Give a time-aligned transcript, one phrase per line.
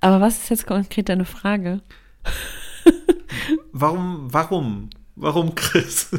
[0.00, 1.80] Aber was ist jetzt konkret deine Frage?
[3.72, 4.90] Warum, warum?
[5.16, 6.10] Warum, Chris?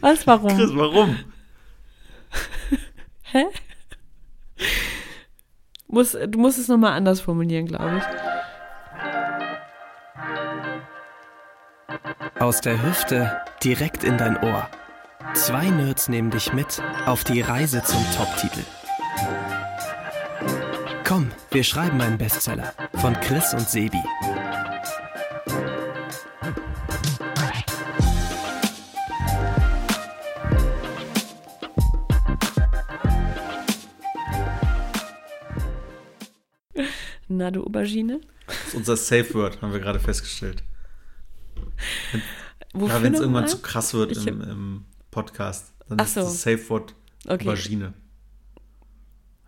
[0.00, 0.56] was, warum?
[0.56, 1.18] Chris, warum?
[3.22, 3.44] Hä?
[5.88, 8.04] Muss, du musst es nochmal anders formulieren, glaube ich.
[12.40, 14.68] Aus der Hüfte direkt in dein Ohr.
[15.34, 18.64] Zwei Nerds nehmen dich mit auf die Reise zum Top-Titel.
[21.04, 24.00] Komm, wir schreiben einen Bestseller von Chris und Sebi.
[37.28, 38.20] Na, du Aubergine?
[38.46, 40.62] Das ist unser Safe Word, haben wir gerade festgestellt.
[42.72, 43.48] Wofür ja, wenn es irgendwann mal?
[43.48, 46.20] zu krass wird Ich im, im Podcast, dann Ach ist so.
[46.20, 46.94] das Safe Word
[47.26, 47.48] Okay.
[47.48, 47.94] Aubergine.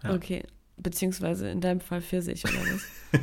[0.03, 0.15] Ja.
[0.15, 0.43] Okay.
[0.77, 2.83] Beziehungsweise in deinem Fall Pfirsich oder was?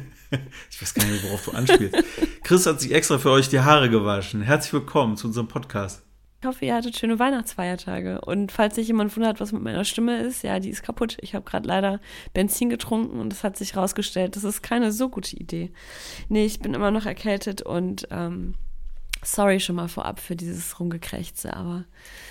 [0.71, 1.95] Ich weiß gar nicht, worauf du anspielst.
[2.41, 4.41] Chris hat sich extra für euch die Haare gewaschen.
[4.41, 6.01] Herzlich willkommen zu unserem Podcast.
[6.41, 8.19] Ich hoffe, ihr hattet schöne Weihnachtsfeiertage.
[8.21, 11.17] Und falls sich jemand wundert, was mit meiner Stimme ist, ja, die ist kaputt.
[11.21, 12.01] Ich habe gerade leider
[12.33, 15.71] Benzin getrunken und es hat sich rausgestellt, das ist keine so gute Idee.
[16.29, 18.55] Nee, ich bin immer noch erkältet und ähm,
[19.23, 21.85] sorry schon mal vorab für dieses Rumgekrächze, aber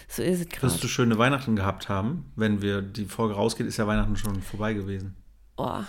[0.09, 0.63] so ist es gerade.
[0.63, 2.31] Wirst du schöne Weihnachten gehabt haben?
[2.37, 5.17] Wenn wir die Folge rausgeht, ist ja Weihnachten schon vorbei gewesen.
[5.57, 5.83] Oh,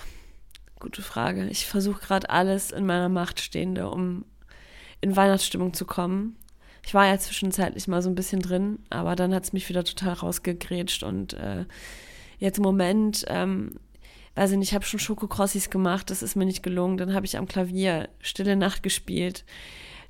[0.79, 1.47] gute Frage.
[1.47, 4.25] Ich versuche gerade alles in meiner Macht Stehende, um
[5.01, 6.37] in Weihnachtsstimmung zu kommen.
[6.85, 9.83] Ich war ja zwischenzeitlich mal so ein bisschen drin, aber dann hat es mich wieder
[9.83, 11.65] total rausgegrätscht und äh,
[12.39, 13.79] jetzt im Moment, ähm,
[14.35, 16.97] weiß ich nicht, ich habe schon Schokokrossis gemacht, das ist mir nicht gelungen.
[16.97, 19.45] Dann habe ich am Klavier Stille Nacht gespielt.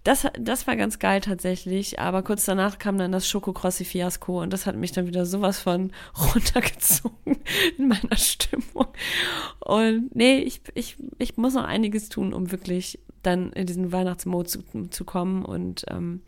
[0.04, 4.66] Das, das war ganz geil tatsächlich, aber kurz danach kam dann das Schokokrossi-Fiasko und das
[4.66, 5.92] hat mich dann wieder sowas von
[6.34, 7.40] runtergezogen
[7.78, 8.88] in meiner Stimmung.
[9.60, 14.48] Und nee, ich, ich, ich muss noch einiges tun, um wirklich dann in diesen Weihnachtsmode
[14.48, 15.44] zu, zu kommen.
[15.44, 16.22] Und ähm,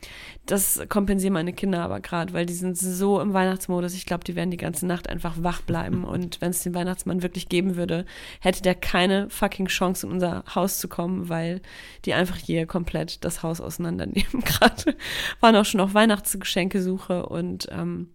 [0.45, 3.93] das kompensieren meine Kinder aber gerade, weil die sind so im Weihnachtsmodus.
[3.93, 6.03] Ich glaube, die werden die ganze Nacht einfach wach bleiben.
[6.15, 8.05] Und wenn es den Weihnachtsmann wirklich geben würde,
[8.39, 11.61] hätte der keine fucking Chance, in unser Haus zu kommen, weil
[12.05, 14.41] die einfach hier komplett das Haus auseinandernehmen.
[14.45, 14.95] Gerade
[15.39, 18.09] waren auch schon auf Weihnachtsgeschenkesuche und ähm,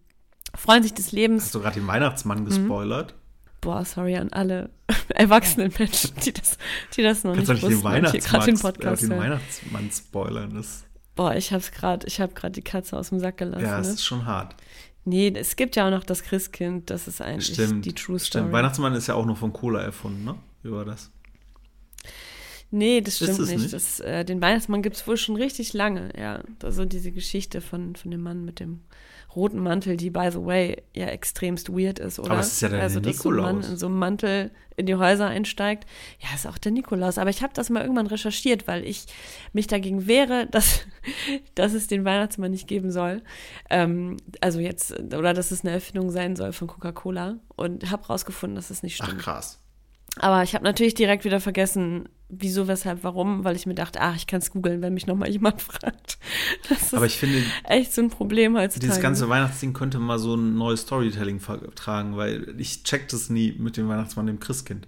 [0.55, 1.45] freuen sich des Lebens.
[1.45, 1.89] Hast du gerade den Mhm.
[1.89, 3.15] Weihnachtsmann gespoilert?
[3.61, 4.71] Boah, sorry an alle
[5.09, 6.57] erwachsenen Menschen, die das,
[6.95, 9.19] die das noch Kannst nicht nicht den wussten hier gerade den Weihnachtsmann, Podcast den hören.
[9.21, 10.55] Weihnachtsmann spoilern?
[10.55, 10.83] Das,
[11.15, 13.63] Boah, ich gerade, habe gerade die Katze aus dem Sack gelassen.
[13.63, 13.93] ja, es ne?
[13.93, 14.55] ist schon hart.
[15.03, 17.85] Nee, es gibt ja auch noch das Christkind, das ist eigentlich Stimmt.
[17.85, 18.43] die True Story.
[18.43, 18.51] Stimmt.
[18.51, 20.35] Weihnachtsmann ist ja auch nur von Cola erfunden, ne?
[20.63, 21.11] War das?
[22.69, 23.61] Nee, das stimmt es nicht.
[23.61, 23.73] nicht?
[23.73, 26.43] Das, äh, den Weihnachtsmann gibt's wohl schon richtig lange, ja.
[26.63, 28.81] Also diese Geschichte von, von dem Mann mit dem
[29.35, 32.31] roten Mantel, die, by the way, ja extremst weird ist, oder?
[32.31, 33.69] Aber es ist ja der also, dass so ein Mann Nikolaus.
[33.69, 35.87] in so einem Mantel in die Häuser einsteigt.
[36.19, 37.17] Ja, ist auch der Nikolaus.
[37.17, 39.05] Aber ich habe das mal irgendwann recherchiert, weil ich
[39.53, 40.81] mich dagegen wehre, dass,
[41.55, 43.21] dass es den Weihnachtsmann nicht geben soll.
[43.69, 47.37] Ähm, also jetzt, oder dass es eine Erfindung sein soll von Coca-Cola.
[47.55, 49.21] Und habe rausgefunden, dass es nicht Ach, stimmt.
[49.21, 49.60] krass.
[50.19, 54.15] Aber ich habe natürlich direkt wieder vergessen, wieso, weshalb, warum, weil ich mir dachte, ach,
[54.15, 56.17] ich kann es googeln, wenn mich nochmal jemand fragt.
[56.69, 58.87] Das ist Aber ich finde, echt so ein Problem heutzutage.
[58.87, 63.53] dieses ganze Weihnachtsding könnte mal so ein neues Storytelling vertragen, weil ich check das nie
[63.57, 64.87] mit dem Weihnachtsmann und dem Christkind.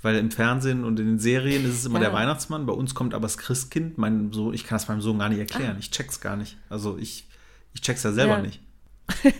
[0.00, 2.06] Weil im Fernsehen und in den Serien ist es immer Ja.
[2.06, 3.98] der Weihnachtsmann, bei uns kommt aber das Christkind.
[3.98, 5.42] Mein so, ich kann das meinem Sohn gar nicht Ah.
[5.42, 5.76] erklären.
[5.78, 6.56] Ich check's gar nicht.
[6.68, 7.28] Also ich,
[7.74, 8.42] ich check's ja selber Ja.
[8.42, 8.60] nicht.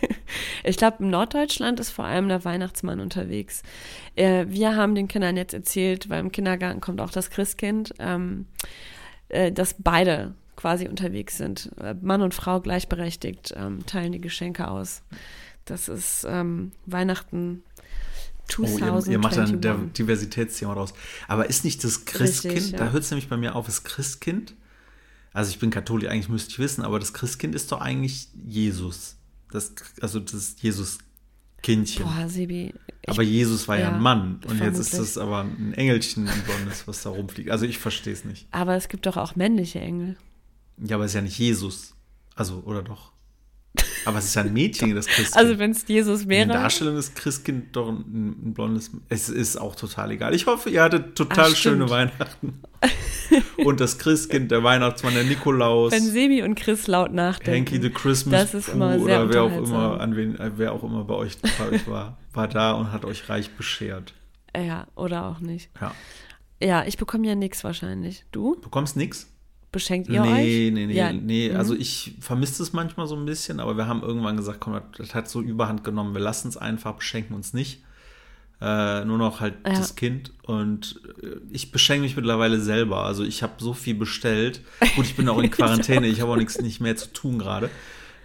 [0.63, 3.63] Ich glaube, in Norddeutschland ist vor allem der Weihnachtsmann unterwegs.
[4.15, 8.45] Äh, wir haben den Kindern jetzt erzählt, weil im Kindergarten kommt auch das Christkind, ähm,
[9.27, 11.71] äh, dass beide quasi unterwegs sind.
[11.81, 15.03] Äh, Mann und Frau gleichberechtigt ähm, teilen die Geschenke aus.
[15.65, 17.63] Das ist ähm, Weihnachten
[18.51, 19.07] Oh, 2021.
[19.07, 20.93] ihr, ihr macht dann der Diversitätsthema raus.
[21.27, 22.77] Aber ist nicht das Christkind, Richtig, ja.
[22.79, 24.53] da hört es nämlich bei mir auf, das Christkind,
[25.31, 29.17] also ich bin Katholik, eigentlich müsste ich wissen, aber das Christkind ist doch eigentlich Jesus.
[29.53, 32.03] Das, also das Jesus-Kindchen.
[32.05, 32.73] Boah, Sebi.
[33.05, 35.13] Aber Jesus war ja, ja, ein Mann und jetzt ist vermutlich.
[35.13, 37.51] das aber ein Engelchen, ein blondes, was da rumfliegt.
[37.51, 38.47] Also ich verstehe es nicht.
[38.51, 40.17] aber es gibt doch auch männliche Engel.
[40.77, 41.93] Ja, aber es ist ja nicht Jesus.
[42.35, 43.12] Also, oder doch?
[44.05, 45.37] Aber es ist ja ein Mädchen, das Christkind.
[45.37, 46.49] Also wenn es Jesus In der wäre.
[46.49, 48.91] Darstellung ist Christkind doch ein, ein blondes.
[49.09, 50.35] Es ist auch total egal.
[50.35, 51.89] Ich hoffe, ihr hattet total Ach, schöne.
[51.89, 52.61] Weihnachten.
[53.63, 57.71] Und das Christkind, der Weihnachtsmann, der Nikolaus, Wenn Sebi und Chris laut nachdenken.
[57.71, 60.51] Hanky the Christmas Das ist Pooh immer sehr oder wer auch immer, an wen, äh,
[60.57, 64.13] wer auch immer bei euch, bei euch war, war da und hat euch reich beschert.
[64.55, 65.71] Ja, oder auch nicht.
[65.81, 65.95] Ja.
[66.61, 68.25] Ja, ich bekomme ja nichts wahrscheinlich.
[68.31, 68.59] Du?
[68.61, 69.32] Bekommst nix?
[69.73, 70.27] Beschenkt ihr euch?
[70.29, 71.11] Nee, nee, nee, Ja.
[71.11, 71.49] nee.
[71.49, 71.57] Mhm.
[71.57, 75.13] Also ich vermisse es manchmal so ein bisschen, aber wir haben irgendwann gesagt, komm, das
[75.13, 77.81] hat so Überhand genommen, wir lassen es einfach, beschenken uns nicht.
[78.61, 79.73] Äh, nur noch halt Ja.
[79.73, 80.31] das Kind.
[80.43, 83.03] Und äh, ich beschenke mich mittlerweile selber.
[83.03, 84.61] Also ich habe so viel bestellt.
[84.95, 86.07] Gut, ich bin auch in Quarantäne.
[86.07, 87.69] ich habe auch nichts nicht mehr zu tun gerade.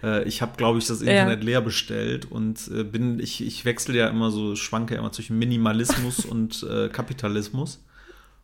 [0.01, 1.07] Äh, ich habe, glaube ich, das Ja.
[1.11, 5.11] Internet leer bestellt und äh, bin, ich, ich wechsle ja immer so, schwanke ja immer
[5.11, 7.83] zwischen Minimalismus und Kapitalismus.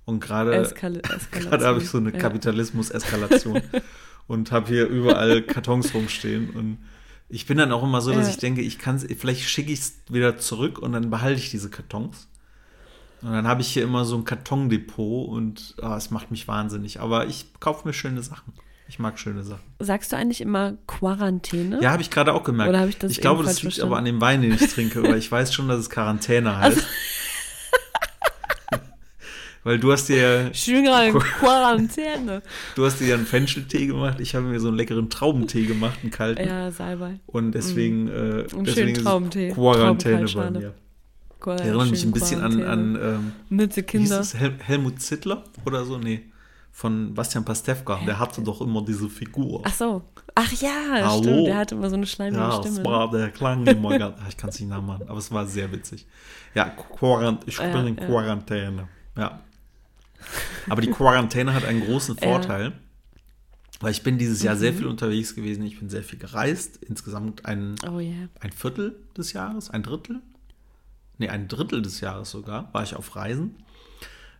[0.06, 0.72] Und gerade
[1.66, 2.18] habe ich so eine Ja.
[2.20, 3.62] Kapitalismus-Eskalation
[4.28, 6.50] und habe hier überall Kartons rumstehen.
[6.52, 6.78] Und
[7.30, 8.30] ich bin dann auch immer so, dass Ja.
[8.32, 11.70] ich denke, ich kann vielleicht schicke ich es wieder zurück und dann behalte ich diese
[11.70, 12.28] Kartons.
[13.22, 17.00] Und dann habe ich hier immer so ein Kartondepot und ah, es macht mich wahnsinnig.
[17.00, 18.54] Aber ich kaufe mir schöne Sachen.
[18.88, 19.64] Ich mag schöne Sachen.
[19.80, 21.80] Sagst du eigentlich immer Quarantäne?
[21.82, 22.70] Ja, habe ich gerade auch gemerkt.
[22.70, 25.02] Oder habe ich das ich glaube, das liegt aber an dem Wein, den ich trinke,
[25.02, 26.86] weil ich weiß schon, dass es Quarantäne heißt.
[29.66, 32.42] Weil du hast dir Schön gerade in Quarantäne.
[32.76, 36.00] du hast dir ja einen Fencheltee gemacht, ich habe mir so einen leckeren Traubentee gemacht,
[36.02, 36.48] einen kalten.
[36.48, 37.20] Ja, Salbei.
[37.26, 39.50] Und deswegen, äh, schönen deswegen ist es Traubentee.
[39.52, 40.74] Quarantäne bei mir.
[41.42, 43.00] Quar- Erinnert mich schön ein bisschen an, an Quarantäne.
[43.16, 44.20] ähm, Nütze wie hieß Kinder.
[44.22, 44.34] es?
[44.40, 45.98] Hel Helmut Zittler oder so?
[45.98, 46.22] Nee.
[46.72, 48.00] Von Bastian Pastewka.
[48.06, 49.62] Der hatte doch immer diese Figur.
[49.64, 50.02] Ach so.
[50.36, 51.24] Ach ja, Hallo.
[51.24, 51.48] stimmt.
[51.48, 52.80] Der hatte immer so eine schleimige Ja, Stimme.
[52.80, 55.72] es war, der klang immer ganz, ich kann es nicht nachmachen, aber es war sehr
[55.72, 56.06] witzig.
[56.54, 58.06] Ja, Quarant ich bin Ja, in ja.
[58.06, 58.88] Quarantäne.
[59.18, 59.40] Ja.
[60.70, 62.18] Aber die Quarantäne hat einen großen.
[62.18, 62.74] Vorteil,
[63.82, 64.78] weil ich bin dieses Jahr sehr Mhm.
[64.78, 65.64] viel unterwegs gewesen.
[65.66, 66.78] Ich bin sehr viel gereist.
[66.78, 68.14] Insgesamt ein, Oh ja.
[68.40, 70.22] ein Viertel des Jahres, ein Drittel?
[71.18, 73.56] Nee, ein Drittel des Jahres sogar war ich auf Reisen.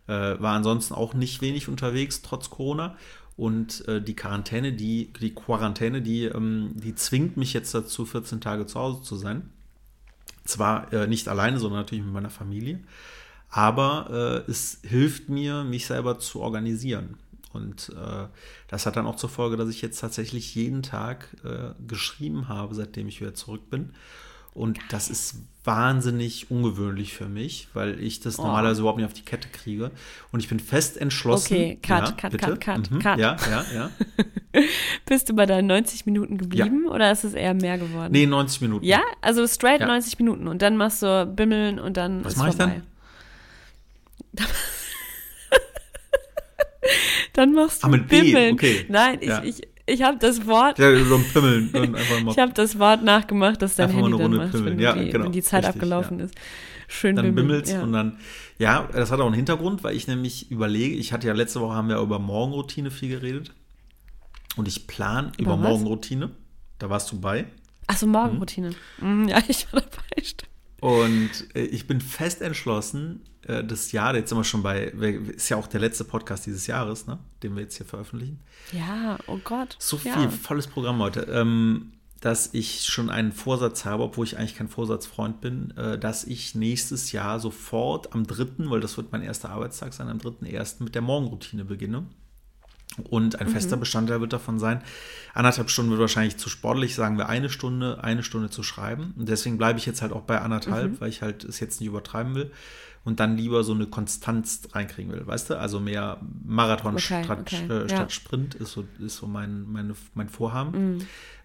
[0.08, 2.96] Äh, war ansonsten auch nicht wenig unterwegs, trotz Corona.
[3.36, 8.40] Und äh, die Quarantäne, die, die Quarantäne, die, ähm, die zwingt mich jetzt dazu, 14
[8.40, 9.50] Tage zu Hause zu sein.
[10.44, 12.80] Zwar äh, nicht alleine, sondern natürlich mit meiner Familie.
[13.56, 17.16] Aber äh, es hilft mir, mich selber zu organisieren.
[17.54, 18.26] Und äh,
[18.68, 22.74] das hat dann auch zur Folge, dass ich jetzt tatsächlich jeden Tag äh, geschrieben habe,
[22.74, 23.94] seitdem ich wieder zurück bin.
[24.52, 28.42] Und das ist wahnsinnig ungewöhnlich für mich, weil ich das Oh.
[28.42, 29.90] normalerweise überhaupt nicht auf die Kette kriege.
[30.32, 31.54] Und ich bin fest entschlossen.
[31.54, 32.46] Okay, cut, ja, cut, bitte?
[32.56, 33.18] cut, cut, mhm, cut.
[33.18, 33.90] Ja, ja, ja.
[35.06, 38.12] Bist du bei deinen 90 Minuten geblieben oder ist es eher mehr geworden?
[38.12, 38.84] Nee, 90 Minuten.
[38.84, 39.86] Ja, also straight Ja.
[39.86, 42.82] 90 Minuten und dann machst du Bimmeln und dann Was ist mach ich vorbei.
[47.32, 48.54] Dann machst du Ah, mit Bimmeln.
[48.54, 48.86] okay.
[48.88, 49.42] Nein, ich, Ja.
[49.44, 51.70] ich, ich habe das Wort, Ja, so ein Pimmeln.
[52.30, 54.78] Ich habe das Wort nachgemacht, das dein Einfach mal Handy eine dann Runde macht, wenn,
[54.80, 56.24] Ja, die, genau, wenn die Zeit richtig, abgelaufen ja.
[56.26, 56.34] ist.
[56.88, 57.46] Schön dann bimmeln.
[57.48, 57.82] bimmelt's ja.
[57.82, 58.18] und dann,
[58.58, 61.74] ja, das hat auch einen Hintergrund, weil ich nämlich überlege, ich hatte ja letzte Woche
[61.74, 63.52] haben wir über Morgenroutine viel geredet
[64.56, 65.56] und ich plan über, Über?
[65.56, 66.30] Morgenroutine,
[66.78, 67.46] da warst du bei
[67.88, 68.70] Ach so, Morgenroutine.
[69.00, 70.22] Mhm, ja, ich war dabei.
[70.24, 70.50] stimmt.
[70.80, 75.48] Und äh, ich bin fest entschlossen, äh, das Jahr, jetzt sind wir schon bei, ist
[75.48, 78.40] ja auch der letzte Podcast dieses Jahres, ne, den wir jetzt hier veröffentlichen,
[78.72, 79.76] Ja, oh Gott.
[79.78, 80.18] so ja.
[80.18, 84.68] viel, volles Programm heute, ähm, dass ich schon einen Vorsatz habe, obwohl ich eigentlich kein
[84.68, 89.50] Vorsatzfreund bin, äh, dass ich nächstes Jahr sofort am 3., weil das wird mein erster
[89.50, 90.82] Arbeitstag sein, am 3.1.
[90.82, 92.06] mit der Morgenroutine beginne.
[93.04, 93.52] Und ein Mhm.
[93.52, 94.82] fester Bestandteil wird davon sein,
[95.34, 99.12] anderthalb Stunden wird wahrscheinlich zu sportlich, sagen wir eine Stunde, eine Stunde zu schreiben.
[99.18, 101.00] Und deswegen bleibe ich jetzt halt auch bei anderthalb, Mhm.
[101.00, 102.50] weil ich halt es jetzt nicht übertreiben will
[103.04, 105.58] und dann lieber so eine Konstanz reinkriegen will, weißt du?
[105.58, 107.88] Also mehr Marathon Okay, statt, okay, äh, ja.
[107.88, 110.98] statt Sprint ist so, ist so mein, meine, mein Vorhaben, Mhm.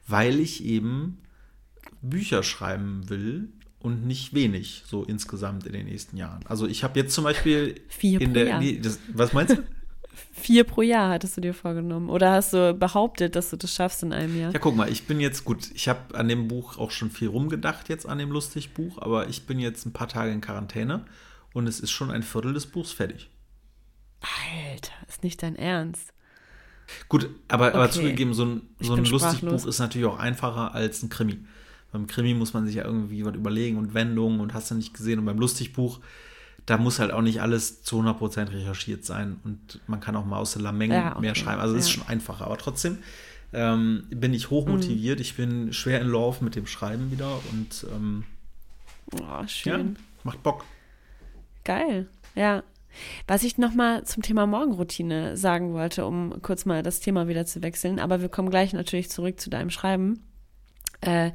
[0.08, 1.18] weil ich eben
[2.02, 3.50] Bücher schreiben will
[3.80, 6.42] und nicht wenig so insgesamt in den nächsten Jahren.
[6.46, 8.60] Also ich habe jetzt zum Beispiel Vier in der, Jahr.
[8.60, 9.64] nee, das, was meinst du?
[10.34, 12.10] Vier pro Jahr hattest du dir vorgenommen.
[12.10, 14.52] Oder hast du behauptet, dass du das schaffst in einem Jahr?
[14.52, 15.70] Ja, guck mal, ich bin jetzt gut.
[15.74, 19.46] Ich habe an dem Buch auch schon viel rumgedacht, jetzt an dem Lustigbuch, aber ich
[19.46, 21.06] bin jetzt ein paar Tage in Quarantäne
[21.54, 23.30] und es ist schon ein Viertel des Buchs fertig.
[24.22, 26.14] Alter, ist nicht dein Ernst.
[27.08, 27.94] Gut, aber, aber Okay.
[27.94, 31.40] zugegeben, so ein, so ein Lustigbuch ist natürlich auch einfacher als ein Krimi.
[31.92, 34.94] Beim Krimi muss man sich ja irgendwie was überlegen und Wendungen und hast du nicht
[34.94, 35.20] gesehen.
[35.20, 36.00] Und beim Lustigbuch,
[36.72, 40.38] da muss halt auch nicht alles zu 100% recherchiert sein und man kann auch mal
[40.38, 41.60] aus der Lameng Ja, okay, mehr schreiben.
[41.60, 41.96] Also ist ja.
[41.96, 42.46] schon einfacher.
[42.46, 43.00] Aber trotzdem
[43.52, 45.20] ähm, bin ich hochmotiviert.
[45.20, 45.22] Mhm.
[45.22, 48.24] Ich bin schwer in Lauf mit dem Schreiben wieder und ähm,
[49.14, 49.98] Oh, ja, schön.
[50.24, 50.64] macht Bock.
[51.66, 52.08] Geil.
[52.36, 52.64] Ja.
[53.28, 57.62] Was ich nochmal zum Thema Morgenroutine sagen wollte, um kurz mal das Thema wieder zu
[57.62, 60.24] wechseln, aber wir kommen gleich natürlich zurück zu deinem Schreiben.
[61.02, 61.32] Äh,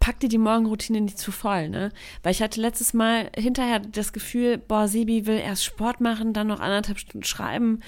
[0.00, 1.90] pack dir die Morgenroutine nicht zu voll, ne?
[2.22, 6.48] Weil ich hatte letztes Mal hinterher das Gefühl, boah, Sebi will erst Sport machen, dann
[6.48, 7.80] noch anderthalb Stunden schreiben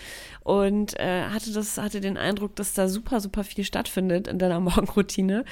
[0.44, 4.60] und äh, hatte das, hatte den Eindruck, dass da super, super viel stattfindet in deiner
[4.60, 5.44] Morgenroutine.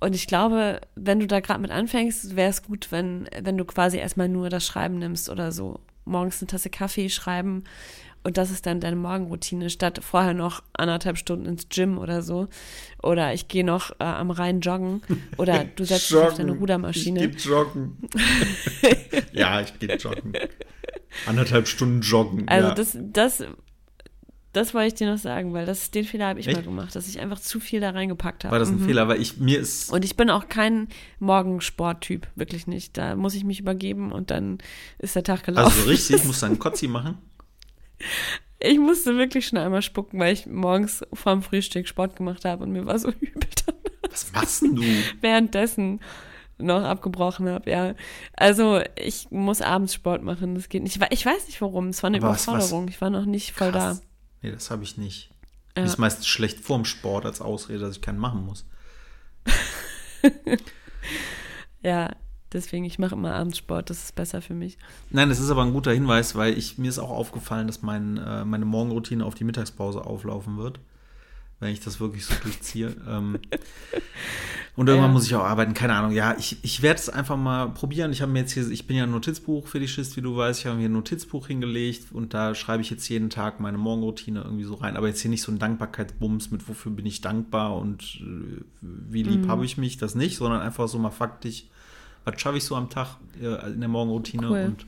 [0.00, 3.64] Und ich glaube, wenn du da gerade mit anfängst, wäre es gut, wenn, wenn du
[3.64, 5.80] quasi erstmal nur das Schreiben nimmst oder so.
[6.04, 7.64] morgens eine Tasse Kaffee schreiben
[8.26, 12.48] und das ist dann deine Morgenroutine, statt vorher noch anderthalb Stunden ins Gym oder so.
[13.00, 15.00] Oder ich gehe noch äh, am Rhein joggen.
[15.36, 17.24] Oder du setzt dich auf deine Rudermaschine.
[17.24, 17.98] Ich gehe joggen.
[19.32, 20.32] ja, ich gehe joggen.
[21.26, 22.48] Anderthalb Stunden joggen.
[22.48, 22.74] Also ja.
[22.74, 23.44] das, das,
[24.52, 26.56] das wollte ich dir noch sagen, weil das, den Fehler habe ich Echt?
[26.56, 28.50] mal gemacht, dass ich einfach zu viel da reingepackt habe.
[28.50, 28.86] War das ein Mhm.
[28.86, 29.06] Fehler?
[29.06, 29.92] Weil ich, mir ist.
[29.92, 30.88] Und ich bin auch kein
[31.20, 32.98] Morgensporttyp, wirklich nicht.
[32.98, 34.58] Da muss ich mich übergeben und dann
[34.98, 35.66] ist der Tag gelaufen.
[35.66, 37.18] Also so richtig, muss dann Kotzi machen.
[38.58, 42.72] Ich musste wirklich schon einmal spucken, weil ich morgens vorm Frühstück Sport gemacht habe und
[42.72, 43.74] mir war so übel dann
[44.10, 44.82] Was machst denn du?
[45.20, 46.00] währenddessen
[46.58, 47.94] noch abgebrochen habe, ja.
[48.32, 50.96] Also ich muss abends Sport machen, das geht nicht.
[50.96, 52.88] Ich we- Ich weiß nicht warum, es war eine Aber was- was- Überforderung.
[52.88, 54.00] Ich war noch nicht voll Krass.
[54.40, 55.30] Nee, das habe ich nicht.
[55.74, 55.82] da.
[55.82, 55.86] Ja.
[55.86, 58.64] ist meistens schlecht vorm Sport als Ausrede, dass ich keinen machen muss.
[61.82, 62.10] ja,
[62.56, 64.76] deswegen, ich mache immer abends Sport, das ist besser für mich.
[65.10, 68.16] Nein, das ist aber ein guter Hinweis, weil ich, mir ist auch aufgefallen, dass mein,
[68.16, 70.80] äh, meine Morgenroutine auf die Mittagspause auflaufen wird,
[71.60, 72.96] wenn ich das wirklich so durchziehe.
[73.08, 73.38] ähm,
[74.76, 75.12] und irgendwann Ja.
[75.14, 76.10] muss ich auch arbeiten, keine Ahnung.
[76.12, 78.12] Ja, ich, ich werde es einfach mal probieren.
[78.12, 80.36] Ich habe mir jetzt hier, ich bin ja ein Notizbuch für die Schist, wie du
[80.36, 80.60] weißt.
[80.60, 83.78] Ich habe mir hier ein Notizbuch hingelegt und da schreibe ich jetzt jeden Tag meine
[83.78, 84.98] Morgenroutine irgendwie so rein.
[84.98, 89.22] Aber jetzt hier nicht so ein Dankbarkeitsbums mit, wofür bin ich dankbar und äh, wie
[89.22, 89.48] lieb Mhm.
[89.48, 91.64] habe ich mich, das nicht, sondern einfach so mal faktisch,
[92.26, 94.60] was schaffe ich so am Tag äh, in der Morgenroutine Cool.
[94.64, 94.86] und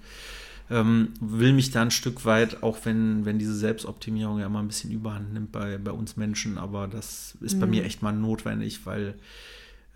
[0.71, 4.69] ähm, will mich da ein Stück weit, auch wenn, wenn diese Selbstoptimierung ja immer ein
[4.69, 7.71] bisschen überhand nimmt bei, bei uns Menschen, aber das ist bei Mhm.
[7.71, 9.15] mir echt mal notwendig, weil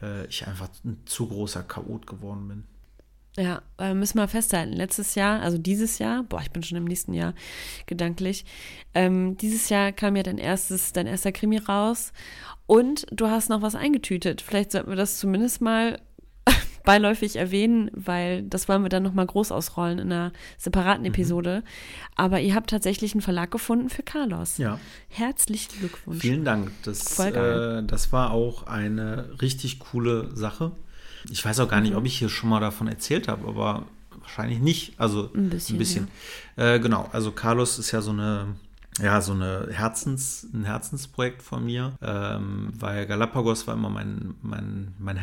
[0.01, 2.65] äh, ich einfach ein zu großer Chaot geworden bin.
[3.37, 4.73] Ja, äh, müssen wir festhalten.
[4.75, 7.35] Letztes Jahr, also dieses Jahr, boah, ich bin schon im nächsten Jahr
[7.87, 8.45] gedanklich.
[8.95, 12.13] Ähm, dieses Jahr kam ja dein erstes, dein erster Krimi raus
[12.67, 14.43] und du hast noch was eingetütet.
[14.43, 15.99] Vielleicht sollten wir das zumindest mal
[16.85, 21.62] beiläufig erwähnen, weil das wollen wir dann nochmal groß ausrollen in einer separaten Episode.
[22.17, 24.59] Aber ihr habt tatsächlich einen Verlag gefunden für Carlos.
[24.59, 26.21] Ja, Herzlichen Glückwunsch.
[26.21, 26.71] vielen Dank.
[26.85, 30.73] Das, äh, das war auch eine richtig coole Sache.
[31.31, 31.87] Ich weiß auch gar Mhm.
[31.87, 33.87] nicht, ob ich hier schon mal davon erzählt habe, aber
[34.21, 34.95] wahrscheinlich nicht.
[34.99, 36.09] Also Ein bisschen, Ein bisschen.
[36.57, 38.47] Äh, genau, also Carlos ist ja so eine,
[39.01, 44.95] ja, so eine Herzens, ein Herzensprojekt von mir, ähm, weil Galapagos war immer mein, mein,
[44.99, 45.17] mein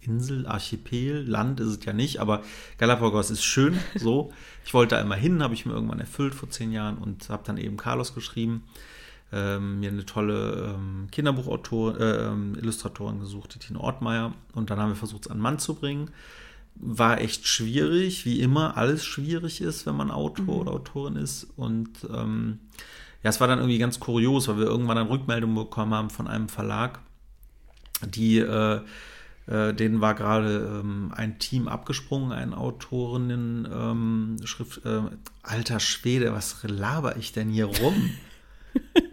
[0.00, 2.42] Herzensinsel, Archipel, Land ist es ja nicht, aber
[2.78, 4.32] Galapagos ist schön, so.
[4.64, 7.42] Ich wollte da immer hin, habe ich mir irgendwann erfüllt vor zehn Jahren und habe
[7.44, 8.64] dann eben Carlos geschrieben.
[9.32, 14.34] Ähm, mir eine tolle ähm, Kinderbuchautor, äh, ähm, Illustratorin gesucht, die Tine Ortmeier.
[14.54, 16.10] Und dann haben wir versucht, es an Mann zu bringen
[16.82, 21.46] war echt schwierig, wie immer alles schwierig ist, wenn man Autor oder Autorin ist.
[21.56, 22.58] Und ähm,
[23.22, 26.26] ja, es war dann irgendwie ganz kurios, weil wir irgendwann dann Rückmeldungen bekommen haben von
[26.26, 27.00] einem Verlag,
[28.06, 28.80] die, äh,
[29.50, 35.02] äh, denen war gerade ähm, ein Team abgesprungen, ein Autorinnen, ähm, Schrift, äh,
[35.42, 38.10] alter Schwede, was laber ich denn hier rum?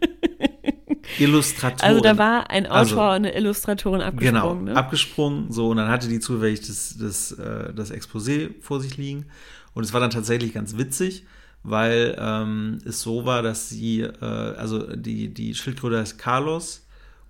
[1.20, 1.90] Illustratorin.
[1.90, 4.66] Also da war ein Autor Also- und eine Illustratorin abgesprungen.
[4.66, 4.76] Genau, ne?
[4.76, 5.52] abgesprungen.
[5.52, 9.26] So, und dann hatte die zufällig das, das, äh, das Exposé vor sich liegen.
[9.74, 11.26] Und es war dann tatsächlich ganz witzig,
[11.64, 16.87] weil ähm, es so war, dass sie, äh, also die, die Schildkröte heißt Carlos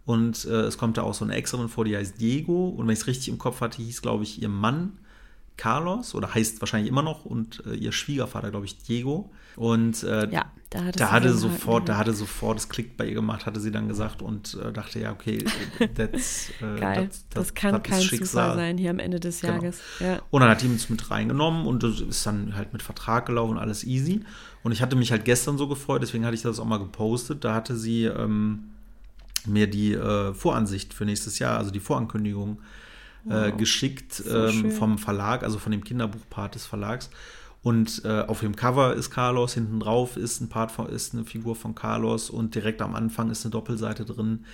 [0.07, 2.69] und äh, es kommt da auch so eine Exerin vor, die heißt Diego.
[2.69, 4.93] Und wenn ich es richtig im Kopf hatte, hieß, glaube ich, ihr Mann
[5.57, 9.29] Carlos oder heißt wahrscheinlich immer noch und äh, ihr Schwiegervater, glaube ich, Diego.
[9.57, 13.15] Und äh, ja, da es da hatte sofort, da hatte sofort das Klick bei ihr
[13.15, 15.43] gemacht, hatte sie dann gesagt und äh, dachte, ja, okay,
[15.95, 17.09] that's, äh, Geil.
[17.31, 19.55] Das, kann kein Zufall sein hier am Ende des Genau.
[19.55, 19.81] Jahres.
[19.99, 20.21] Ja.
[20.29, 23.57] Und dann hat die uns mit reingenommen und das ist dann halt mit Vertrag gelaufen,
[23.57, 24.21] alles easy.
[24.63, 27.43] Und ich hatte mich halt gestern so gefreut, deswegen hatte ich das auch mal gepostet.
[27.43, 28.69] Da hatte sie ähm,
[29.45, 32.59] mir die äh, Voransicht für nächstes Jahr, also die Vorankündigung,
[33.29, 33.57] äh, Wow.
[33.57, 37.09] geschickt So ähm, vom Verlag, also von dem Kinderbuchpart des Verlags.
[37.63, 41.25] Und äh, auf dem Cover ist Carlos, hinten drauf ist ein Part von, ist eine
[41.25, 44.45] Figur von Carlos und direkt am Anfang ist eine Doppelseite drin.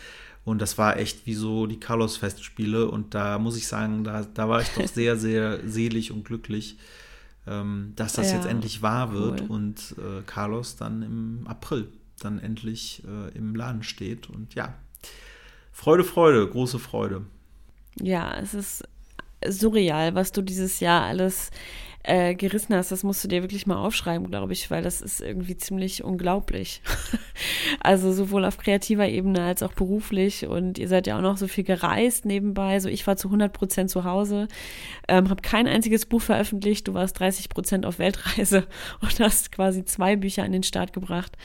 [0.46, 2.90] Und das war echt wie so die Carlos-Festspiele.
[2.90, 6.78] Und da muss ich sagen, da, da war ich doch sehr, sehr selig und glücklich,
[7.46, 9.48] ähm, dass das Ja, jetzt endlich wahr wird cool.
[9.50, 11.88] und äh, Carlos dann im April
[12.24, 14.30] dann endlich äh, im Laden steht.
[14.30, 14.74] Und ja,
[15.72, 17.26] Freude, Freude, große Freude.
[18.02, 18.84] ja, es ist
[19.46, 21.52] surreal, was du dieses Jahr alles
[22.04, 22.92] äh, gerissen hast.
[22.92, 26.82] Das musst du dir wirklich mal aufschreiben, glaube ich, weil das ist irgendwie ziemlich unglaublich.
[27.80, 30.46] also sowohl auf kreativer Ebene als auch beruflich.
[30.46, 32.80] Und ihr seid ja auch noch so viel gereist nebenbei.
[32.80, 34.48] So ich war zu 100 Prozent zu Hause,
[35.08, 36.88] ähm, habe kein einziges Buch veröffentlicht.
[36.88, 38.68] Du warst 30 Prozent auf Weltreise
[39.02, 41.38] und hast quasi zwei Bücher an den Start gebracht.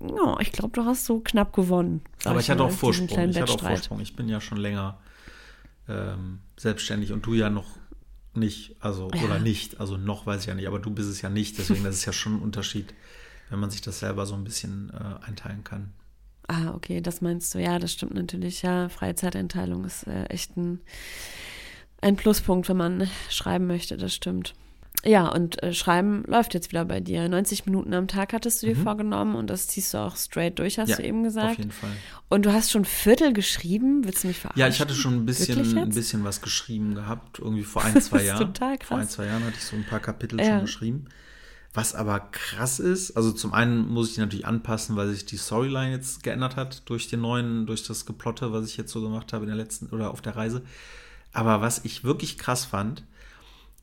[0.00, 2.02] Ja, ich glaube, du hast so knapp gewonnen.
[2.24, 3.30] Aber ich hatte mal, auch Vorsprung.
[3.30, 3.60] Ich hatte auch.
[3.60, 4.00] Vorsprung.
[4.00, 4.98] Ich bin ja schon länger
[5.88, 7.66] ähm, selbstständig und du ja noch
[8.34, 9.22] nicht, also ja.
[9.22, 11.84] oder nicht, also noch weiß ich ja nicht, aber du bist es ja nicht, deswegen
[11.84, 12.92] das ist ja schon ein Unterschied,
[13.50, 15.92] wenn man sich das selber so ein bisschen äh, einteilen kann.
[16.48, 17.58] Ah, okay, das meinst du.
[17.58, 18.62] Ja, das stimmt natürlich.
[18.62, 20.80] Ja, Freizeiteinteilung ist äh, echt ein,
[22.02, 24.54] ein Pluspunkt, wenn man schreiben möchte, das stimmt.
[25.04, 27.28] Ja, und äh, Schreiben läuft jetzt wieder bei dir.
[27.28, 28.82] 90 Minuten am Tag hattest du dir mhm.
[28.82, 31.52] vorgenommen und das ziehst du auch straight durch, hast ja, du eben gesagt.
[31.52, 31.90] Auf jeden Fall.
[32.30, 34.60] Und du hast schon Viertel geschrieben, willst du mich verarschen?
[34.60, 38.22] Ja, ich hatte schon ein bisschen, ein bisschen was geschrieben gehabt, irgendwie vor ein, zwei
[38.22, 38.38] Jahren.
[38.54, 38.88] total krass.
[38.88, 40.46] Vor ein, zwei Jahren hatte ich so ein paar Kapitel ja.
[40.46, 41.06] schon geschrieben.
[41.74, 45.36] Was aber krass ist, also zum einen muss ich die natürlich anpassen, weil sich die
[45.36, 49.32] Storyline jetzt geändert hat durch den neuen, durch das Geplotte, was ich jetzt so gemacht
[49.32, 50.62] habe in der letzten oder auf der Reise.
[51.32, 53.02] Aber was ich wirklich krass fand,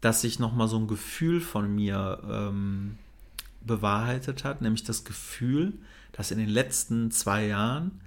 [0.01, 2.98] dass sich nochmal so ein Gefühl von mir ähm,
[3.62, 5.74] bewahrheitet hat, nämlich das Gefühl,
[6.12, 8.01] dass in den letzten zwei Jahren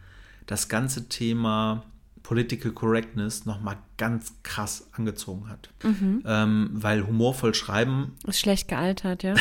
[0.47, 1.85] das ganze Thema
[2.23, 5.71] Political Correctness nochmal ganz krass angezogen hat.
[5.83, 6.23] Mhm.
[6.27, 8.17] Ähm, weil humorvoll schreiben.
[8.27, 9.35] Ist schlecht gealtert, ja.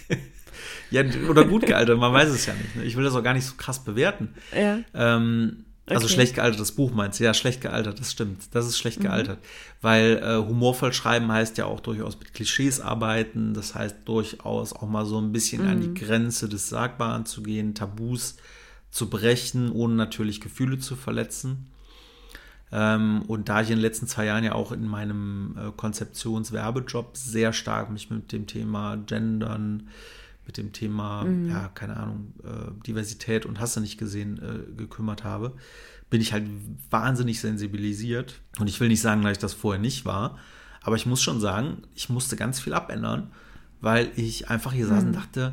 [0.90, 2.76] ja, oder gut gealtert, man weiß es ja nicht.
[2.76, 2.84] Ne?
[2.84, 4.34] Ich will das auch gar nicht so krass bewerten.
[4.54, 4.80] Ja.
[4.92, 6.14] Ähm, also okay.
[6.14, 7.24] schlecht gealtertes Buch meinst du?
[7.24, 8.54] Ja, schlecht gealtert, das stimmt.
[8.54, 9.04] Das ist schlecht mhm.
[9.04, 9.38] gealtert.
[9.82, 13.52] Weil äh, humorvoll schreiben heißt ja auch durchaus mit Klischees arbeiten.
[13.52, 15.68] Das heißt durchaus auch mal so ein bisschen mhm.
[15.68, 15.94] an die mhm.
[15.94, 18.36] Grenze des Sagbaren zu gehen, Tabus
[18.90, 21.66] zu brechen, ohne natürlich Gefühle zu verletzen.
[22.72, 27.16] Ähm, und da ich in den letzten zwei Jahren ja auch in meinem äh, Konzeptionswerbejob
[27.16, 29.88] sehr stark mich mit dem Thema Gendern,
[30.46, 31.50] mit dem Thema, mhm.
[31.50, 35.54] ja, keine Ahnung, äh, Diversität und hast du nicht gesehen, äh, gekümmert habe,
[36.10, 36.46] bin ich halt
[36.90, 38.40] wahnsinnig sensibilisiert.
[38.58, 40.38] Und ich will nicht sagen, dass ich das vorher nicht war,
[40.82, 43.32] aber ich muss schon sagen, ich musste ganz viel abändern,
[43.80, 44.90] weil ich einfach hier mhm.
[44.90, 45.14] saß und mhm.
[45.14, 45.52] dachte,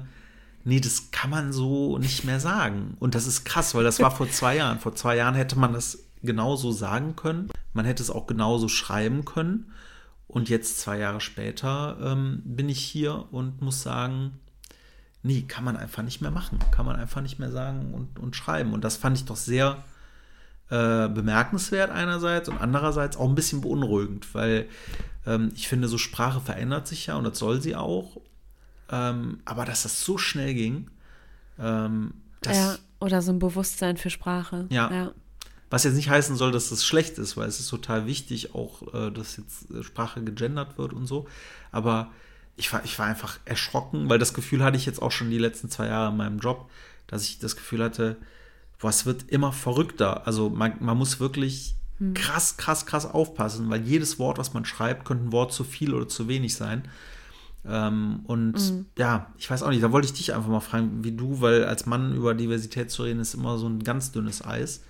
[0.63, 2.95] nee, das kann man so nicht mehr sagen.
[2.99, 4.79] Und das ist krass, weil das war vor zwei Jahren.
[4.79, 7.49] Vor zwei Jahren hätte man das genauso sagen können.
[7.73, 9.71] Man hätte es auch genauso schreiben können.
[10.27, 14.39] Und jetzt, zwei Jahre später, ähm, bin ich hier und muss sagen,
[15.23, 16.59] nee, kann man einfach nicht mehr machen.
[16.71, 18.73] Kann man einfach nicht mehr sagen und, und schreiben.
[18.73, 19.83] Und das fand ich doch sehr
[20.69, 24.67] äh, bemerkenswert einerseits und andererseits auch ein bisschen beunruhigend, weil
[25.25, 28.21] ähm, ich finde, so Sprache verändert sich ja und das soll sie auch.
[28.89, 30.89] Ähm, aber dass das so schnell ging,
[31.59, 34.67] ähm, das, ja, oder so ein Bewusstsein für Sprache.
[34.69, 34.91] Ja.
[34.91, 35.11] ja.
[35.69, 38.93] Was jetzt nicht heißen soll, dass das schlecht ist, weil es ist total wichtig, auch,
[38.93, 41.27] äh, dass jetzt Sprache gegendert wird und so.
[41.71, 42.11] Aber
[42.57, 45.37] ich war, ich war einfach erschrocken, weil das Gefühl hatte ich jetzt auch schon die
[45.37, 46.69] letzten zwei Jahre in meinem Job,
[47.07, 48.17] dass ich das Gefühl hatte,
[48.79, 50.25] boah, es wird immer verrückter.
[50.27, 52.13] Also man, man muss wirklich hm.
[52.13, 55.93] krass, krass, krass aufpassen, weil jedes Wort, was man schreibt, könnte ein Wort zu viel
[55.93, 56.83] oder zu wenig sein.
[57.63, 58.85] Ähm, und mhm.
[58.97, 61.65] ja, ich weiß auch nicht, da wollte ich dich einfach mal fragen, wie du, weil
[61.65, 64.83] als Mann über Diversität zu reden, ist immer so ein ganz dünnes Eis.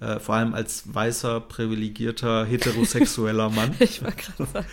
[0.00, 3.74] Äh, vor allem als weißer, privilegierter, heterosexueller Mann.
[3.78, 4.66] ich war gerade.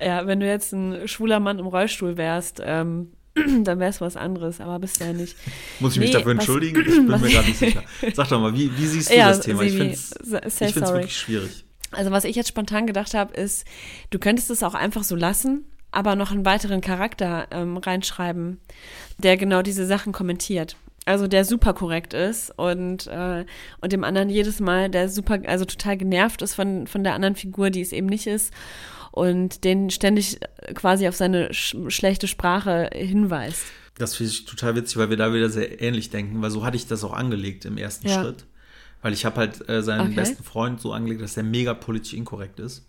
[0.00, 3.12] Ja, wenn du jetzt ein schwuler Mann im Rollstuhl wärst, ähm,
[3.64, 5.36] dann wäre es was anderes, aber bist du ja nicht.
[5.80, 6.82] Muss ich nee, mich dafür entschuldigen?
[6.88, 7.82] Ich bin mir gerade nicht sicher.
[8.14, 9.62] Sag doch mal, wie, wie siehst du ja, das Thema?
[9.62, 11.64] Ich finde es wirklich schwierig.
[11.90, 13.66] Also was ich jetzt spontan gedacht habe, ist,
[14.10, 18.60] du könntest es auch einfach so lassen, aber noch einen weiteren Charakter ähm, reinschreiben,
[19.16, 20.76] der genau diese Sachen kommentiert.
[21.06, 23.46] Also der super korrekt ist und, äh,
[23.80, 27.34] und dem anderen jedes Mal, der super, also total genervt ist von, von der anderen
[27.34, 28.52] Figur, die es eben nicht ist
[29.12, 30.38] und den ständig
[30.74, 33.64] quasi auf seine sch schlechte Sprache hinweist.
[33.96, 36.76] Das finde ich total witzig, weil wir da wieder sehr ähnlich denken, weil so hatte
[36.76, 38.20] ich das auch angelegt im ersten ja.
[38.20, 38.44] Schritt.
[39.02, 40.14] Weil ich habe halt äh, seinen okay.
[40.14, 42.86] besten Freund so angelegt, dass er mega politisch inkorrekt ist.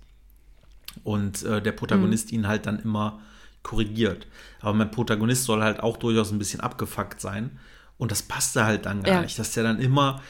[1.03, 2.39] Und äh, der Protagonist mhm.
[2.39, 3.19] ihn halt dann immer
[3.63, 4.27] korrigiert.
[4.61, 7.59] Aber mein Protagonist soll halt auch durchaus ein bisschen abgefuckt sein.
[7.97, 9.21] Und das passte halt dann gar ja.
[9.21, 10.21] nicht, dass der dann immer.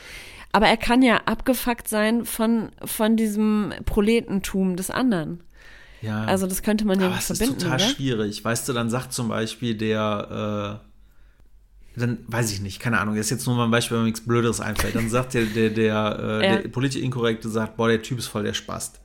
[0.52, 5.44] Aber er kann ja abgefuckt sein von, von diesem Proletentum des anderen.
[6.02, 6.24] Ja.
[6.24, 7.56] Also das könnte man ja aber verbinden.
[7.56, 7.96] Das ist total oder?
[7.96, 8.44] schwierig.
[8.44, 10.82] Weißt du, dann sagt zum Beispiel der,
[11.96, 14.04] äh, dann weiß ich nicht, keine Ahnung, das ist jetzt nur mal ein Beispiel, wenn
[14.04, 14.96] mir nichts Blöderes einfällt.
[14.96, 16.62] Dann sagt der, der, der, äh, ja.
[16.62, 19.02] der politisch Inkorrekte sagt, boah, der Typ ist voll der Spast.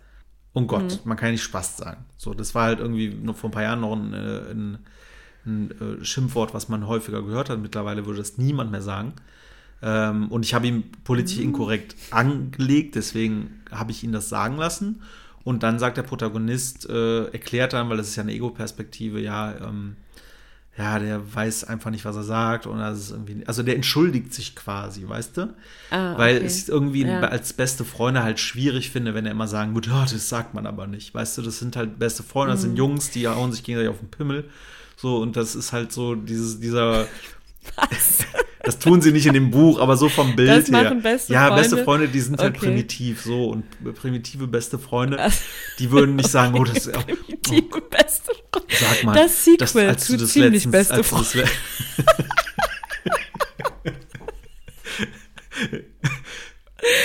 [0.53, 0.99] Und Gott, mhm.
[1.09, 2.05] man kann nicht Spast sagen.
[2.17, 4.79] So, das war halt irgendwie noch vor ein paar Jahren noch ein, äh, ein,
[5.45, 7.59] ein, äh, Schimpfwort, was man häufiger gehört hat.
[7.59, 9.15] Mittlerweile würde das niemand mehr sagen.
[9.83, 11.45] Ähm, und ich habe ihm politisch mhm.
[11.45, 15.03] inkorrekt angelegt, deswegen habe ich ihn das sagen lassen.
[15.45, 19.55] Und dann sagt der Protagonist, äh, erklärt dann, weil das ist ja eine Ego-Perspektive, ja,
[19.61, 19.97] ähm,
[20.77, 22.67] ja, der weiß einfach nicht, was er sagt.
[22.67, 25.55] Und das ist irgendwie, also der entschuldigt sich quasi, weißt du?
[25.91, 26.47] Ah, Weil okay.
[26.47, 27.21] es irgendwie ja.
[27.21, 30.67] als beste Freunde halt schwierig finde, wenn er immer sagen würde, ja, das sagt man
[30.67, 31.15] aber nicht.
[31.15, 32.69] Weißt du, das sind halt beste Freunde, das mhm.
[32.69, 34.49] sind Jungs, die hauen sich gegenseitig auf den Pimmel.
[34.97, 37.07] So, und das ist halt so dieses, dieser.
[37.77, 38.27] Was?
[38.65, 40.83] Das tun sie nicht in dem Buch, aber so vom Bild Das her.
[40.85, 41.63] machen beste ja, Freunde?
[41.63, 42.67] beste Freunde, die sind halt Okay.
[42.67, 45.19] primitiv so und primitive beste Freunde,
[45.79, 48.69] die würden nicht sagen, oh, das ist Primitive beste Freunde.
[48.81, 51.45] Sag mal, Das Sequel als zu du das ziemlich letztens, beste das le-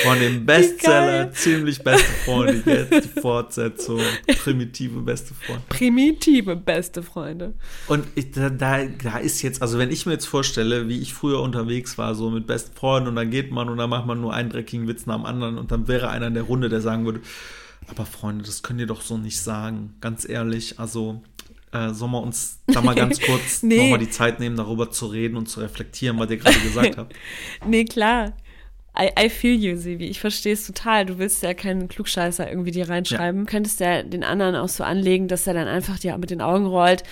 [0.04, 2.62] Von dem Bestseller ziemlich beste Freunde,
[2.92, 4.00] jetzt die Fortsetzung,
[4.44, 5.63] primitive beste Freunde.
[5.70, 7.54] Primitive beste Freunde.
[7.88, 11.13] Und ich, da, da, da ist jetzt, also wenn ich mir jetzt vorstelle, wie ich
[11.13, 14.20] früher unterwegs war, so mit besten Freunden und dann geht man und dann macht man
[14.20, 16.82] nur einen dreckigen Witz nach dem anderen und dann wäre einer in der Runde, der
[16.82, 17.22] sagen würde,
[17.88, 21.22] aber Freunde, das könnt ihr doch so nicht sagen, ganz ehrlich, also
[21.72, 23.78] äh, sollen wir uns da mal ganz kurz Nee.
[23.78, 27.15] nochmal die Zeit nehmen, darüber zu reden und zu reflektieren, was ihr gerade gesagt habt.
[27.65, 28.34] Nee, klar.
[28.97, 30.06] I, I feel you, Sivi.
[30.08, 31.06] Ich verstehe es total.
[31.06, 33.45] Du willst ja keinen Klugscheißer irgendwie dir reinschreiben.
[33.45, 36.65] Könntest ja den anderen auch so anlegen, dass er dann einfach dir mit den Augen
[36.65, 37.04] rollt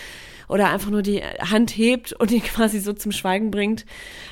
[0.50, 3.86] oder einfach nur die Hand hebt und ihn quasi so zum Schweigen bringt.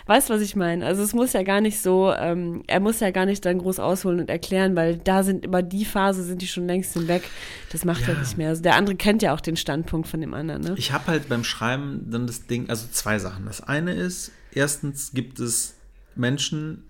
[0.05, 0.86] Weißt du, was ich meine?
[0.86, 3.79] Also es muss ja gar nicht so, ähm, er muss ja gar nicht dann groß
[3.79, 7.23] ausholen und erklären, weil da sind über die Phase sind die schon längst hinweg.
[7.71, 8.19] Das macht er Ja.
[8.21, 8.49] nicht mehr.
[8.49, 10.73] Also der andere kennt ja auch den Standpunkt von dem anderen, ne?
[10.77, 13.45] Ich habe halt beim Schreiben dann das Ding, also zwei Sachen.
[13.45, 15.75] Das eine ist, erstens gibt es
[16.15, 16.86] Menschen,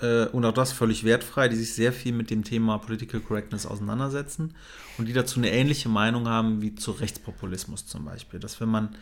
[0.00, 3.66] äh, und auch das völlig wertfrei, die sich sehr viel mit dem Thema Political Correctness
[3.66, 4.54] auseinandersetzen
[4.98, 8.40] und die dazu eine ähnliche Meinung haben wie zu Rechtspopulismus zum Beispiel.
[8.40, 8.96] Dass wenn man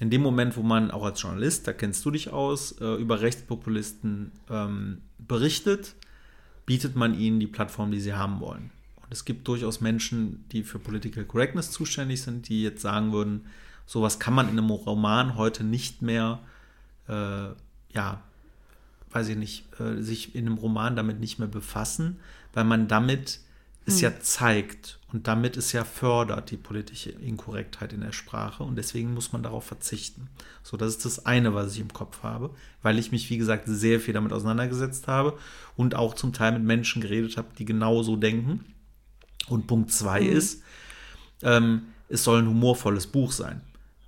[0.00, 3.20] in dem Moment, wo man auch als Journalist, da kennst du dich aus, äh, über
[3.20, 5.94] Rechtspopulisten ähm, berichtet,
[6.66, 8.70] bietet man ihnen die Plattform, die sie haben wollen.
[8.96, 13.46] Und es gibt durchaus Menschen, die für Political Correctness zuständig sind, die jetzt sagen würden,
[13.86, 16.40] sowas kann man in einem Roman heute nicht mehr,
[17.06, 17.48] äh,
[17.92, 18.22] ja,
[19.14, 22.20] weiß ich nicht, äh, sich in einem Roman damit nicht mehr befassen,
[22.52, 23.40] weil man damit
[23.86, 28.76] es ja zeigt und damit es ja fördert, die politische Inkorrektheit in der Sprache und
[28.76, 30.28] deswegen muss man darauf verzichten.
[30.62, 32.50] So, das ist das eine, was ich im Kopf habe,
[32.82, 35.38] weil ich mich, wie gesagt, sehr viel damit auseinandergesetzt habe
[35.76, 38.64] und auch zum Teil mit Menschen geredet habe, die genau so denken.
[39.48, 40.62] Und Punkt zwei ist,
[41.42, 43.60] ähm, es soll ein humorvolles Buch sein.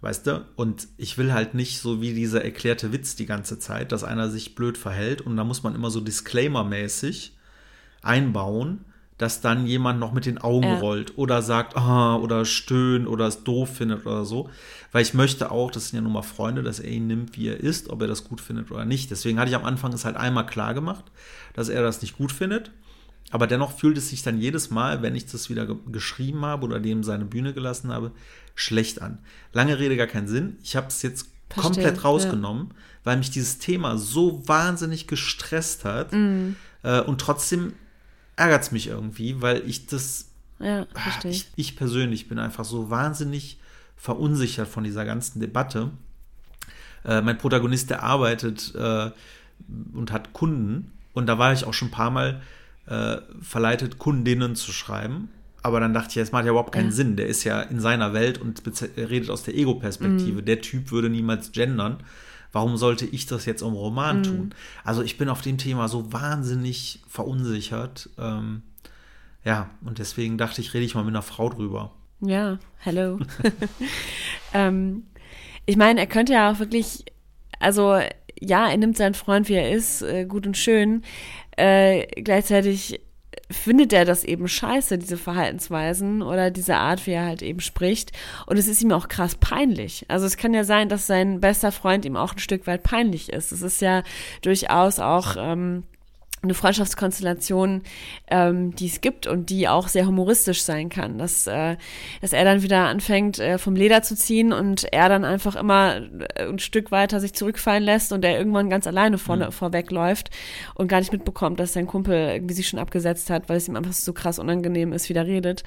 [0.03, 0.45] Weißt du?
[0.57, 4.29] Und ich will halt nicht so wie dieser erklärte Witz die ganze Zeit, dass einer
[4.31, 7.33] sich blöd verhält und da muss man immer so Disclaimer-mäßig
[8.03, 8.85] einbauen,
[9.19, 10.79] dass dann jemand noch mit den Augen Ja.
[10.79, 14.51] rollt oder sagt, ah, oder stöhnt oder es doof findet oder so.
[14.93, 17.49] Weil ich möchte auch, das sind ja nun mal Freunde, dass er ihn nimmt, wie
[17.49, 19.11] er ist, ob er das gut findet oder nicht.
[19.11, 21.07] Deswegen hatte ich am Anfang es halt einmal klar gemacht,
[21.55, 22.71] dass er das nicht gut findet.
[23.31, 26.67] Aber dennoch fühlt es sich dann jedes Mal, wenn ich das wieder ge geschrieben habe
[26.67, 28.13] oder dem seine Bühne gelassen habe,
[28.57, 29.19] schlecht an.
[29.53, 30.59] Lange Rede, gar keinen Sinn.
[30.64, 32.03] Ich habe es jetzt Verstehe, komplett ja.
[32.03, 36.12] rausgenommen, weil mich dieses Thema so wahnsinnig gestresst hat.
[36.12, 36.57] Mhm.
[36.83, 37.75] Äh, und trotzdem
[38.35, 41.71] ärgert es mich irgendwie, weil ich das, Ja, verstehe ich, ich.
[41.71, 43.61] ich persönlich bin einfach so wahnsinnig
[43.97, 45.90] verunsichert von dieser ganzen Debatte.
[47.05, 49.11] Äh, mein Protagonist, der arbeitet äh,
[49.95, 52.42] und hat Kunden und da war ich auch schon ein paar Mal
[52.87, 55.31] äh, verleitet, Kundinnen zu schreiben.
[55.66, 56.92] Aber dann dachte ich, das macht ja überhaupt keinen Ja.
[56.92, 57.16] Sinn.
[57.16, 58.62] Der ist ja in seiner Welt und
[58.96, 60.40] redet aus der Ego-Perspektive.
[60.40, 62.05] Der Typ würde niemals gendern.
[62.52, 64.55] Warum sollte ich das jetzt im Roman tun?
[64.85, 68.11] Also ich bin auf dem Thema so wahnsinnig verunsichert.
[68.16, 68.62] Ähm,
[69.44, 71.90] ja, und deswegen dachte ich, rede ich mal mit einer Frau drüber.
[72.20, 73.18] Ja, hello.
[74.55, 75.02] ähm,
[75.66, 77.07] ich meine, er könnte ja auch wirklich,
[77.59, 77.98] also
[78.38, 81.02] ja, er nimmt seinen Freund, wie er ist, äh, gut und schön.
[81.57, 83.00] Äh, gleichzeitig
[83.51, 88.13] findet er das eben scheiße, diese Verhaltensweisen oder diese Art, wie er halt eben spricht.
[88.47, 90.05] Und es ist ihm auch krass peinlich.
[90.09, 93.33] Also es kann ja sein, dass sein bester Freund ihm auch ein Stück weit peinlich
[93.33, 93.53] ist.
[93.53, 94.03] Es ist ja
[94.43, 95.85] durchaus auch ähm,
[96.47, 97.83] eine Freundschaftskonstellation,
[98.29, 101.19] ähm, die es gibt und die auch sehr humoristisch sein kann.
[101.19, 101.77] Dass, äh,
[102.21, 105.97] dass er dann wieder anfängt, äh, vom Leder zu ziehen und er dann einfach immer
[106.35, 110.31] äh, ein Stück weiter sich zurückfallen lässt und er irgendwann ganz alleine vorne, vorwegläuft
[110.75, 113.77] und gar nicht mitbekommt, dass sein Kumpel irgendwie sich schon abgesetzt hat, weil es ihm
[113.77, 115.65] einfach so krass unangenehm ist, wie der redet.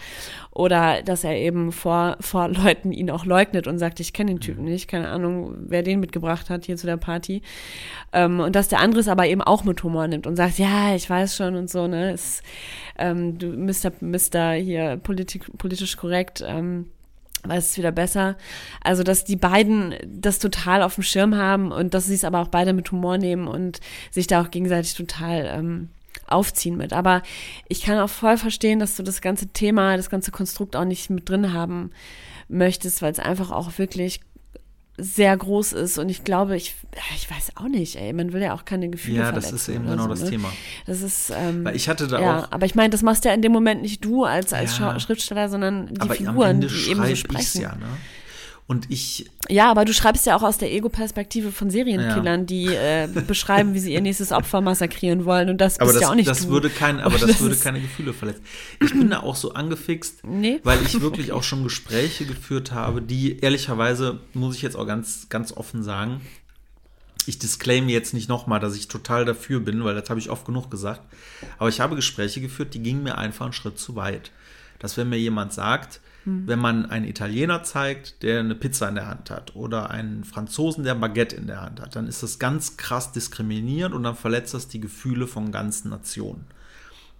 [0.51, 4.39] Oder dass er eben vor, vor Leuten ihn auch leugnet und sagt, ich kenne den
[4.39, 7.41] Typen nicht, keine Ahnung, wer den mitgebracht hat hier zu der Party.
[8.13, 10.68] Ähm, und dass der andere es aber eben auch mit Humor nimmt und sagt, ja,
[10.95, 12.43] ich weiß schon und so, ne, ist,
[12.97, 13.91] ähm, du Mr.
[14.01, 14.53] Mr.
[14.53, 16.87] hier politik, politisch korrekt, ähm,
[17.43, 18.35] weiß es wieder besser.
[18.81, 22.39] Also, dass die beiden das total auf dem Schirm haben und dass sie es aber
[22.39, 23.79] auch beide mit Humor nehmen und
[24.11, 25.89] sich da auch gegenseitig total ähm,
[26.27, 26.93] aufziehen mit.
[26.93, 27.21] Aber
[27.67, 31.09] ich kann auch voll verstehen, dass du das ganze Thema, das ganze Konstrukt auch nicht
[31.09, 31.91] mit drin haben
[32.49, 34.21] möchtest, weil es einfach auch wirklich
[35.01, 36.75] sehr groß ist und ich glaube, ich,
[37.15, 39.85] ich weiß auch nicht, ey, man will ja auch keine Gefühle Ja, das ist eben
[39.87, 40.29] genau so, das ne?
[40.29, 40.51] Thema.
[40.85, 43.33] Das ist, ähm, Weil ich hatte da ja, auch, aber ich meine, das machst ja
[43.33, 44.99] in dem Moment nicht du als, als Ja.
[44.99, 47.61] Schriftsteller, sondern die aber am Figuren, Ende die eben so sprechen.
[47.61, 47.85] ja, ne?
[48.69, 53.07] Und ich, Ja, aber du schreibst ja auch aus der Ego-Perspektive von Serienkillern, die äh,
[53.27, 55.49] beschreiben, wie sie ihr nächstes Opfer massakrieren wollen.
[55.49, 56.49] Und das aber bist das, ja auch nicht das du.
[56.49, 58.43] würde kein, aber Und das, würde keine Gefühle verletzen.
[58.79, 60.59] Ich bin da auch so angefixt, Nee.
[60.63, 65.29] weil ich wirklich auch schon Gespräche geführt habe, die ehrlicherweise, muss ich jetzt auch ganz,
[65.29, 66.21] ganz offen sagen,
[67.25, 70.45] ich disclaim jetzt nicht nochmal, dass ich total dafür bin, weil das habe ich oft
[70.45, 71.01] genug gesagt.
[71.57, 74.29] Aber ich habe Gespräche geführt, die gingen mir einfach einen Schritt zu weit.
[74.77, 79.07] Dass wenn mir jemand sagt, wenn man einen Italiener zeigt, der eine Pizza in der
[79.07, 82.39] Hand hat oder einen Franzosen, der ein Baguette in der Hand hat, dann ist das
[82.39, 86.45] ganz krass diskriminierend und dann verletzt das die Gefühle von ganzen Nationen.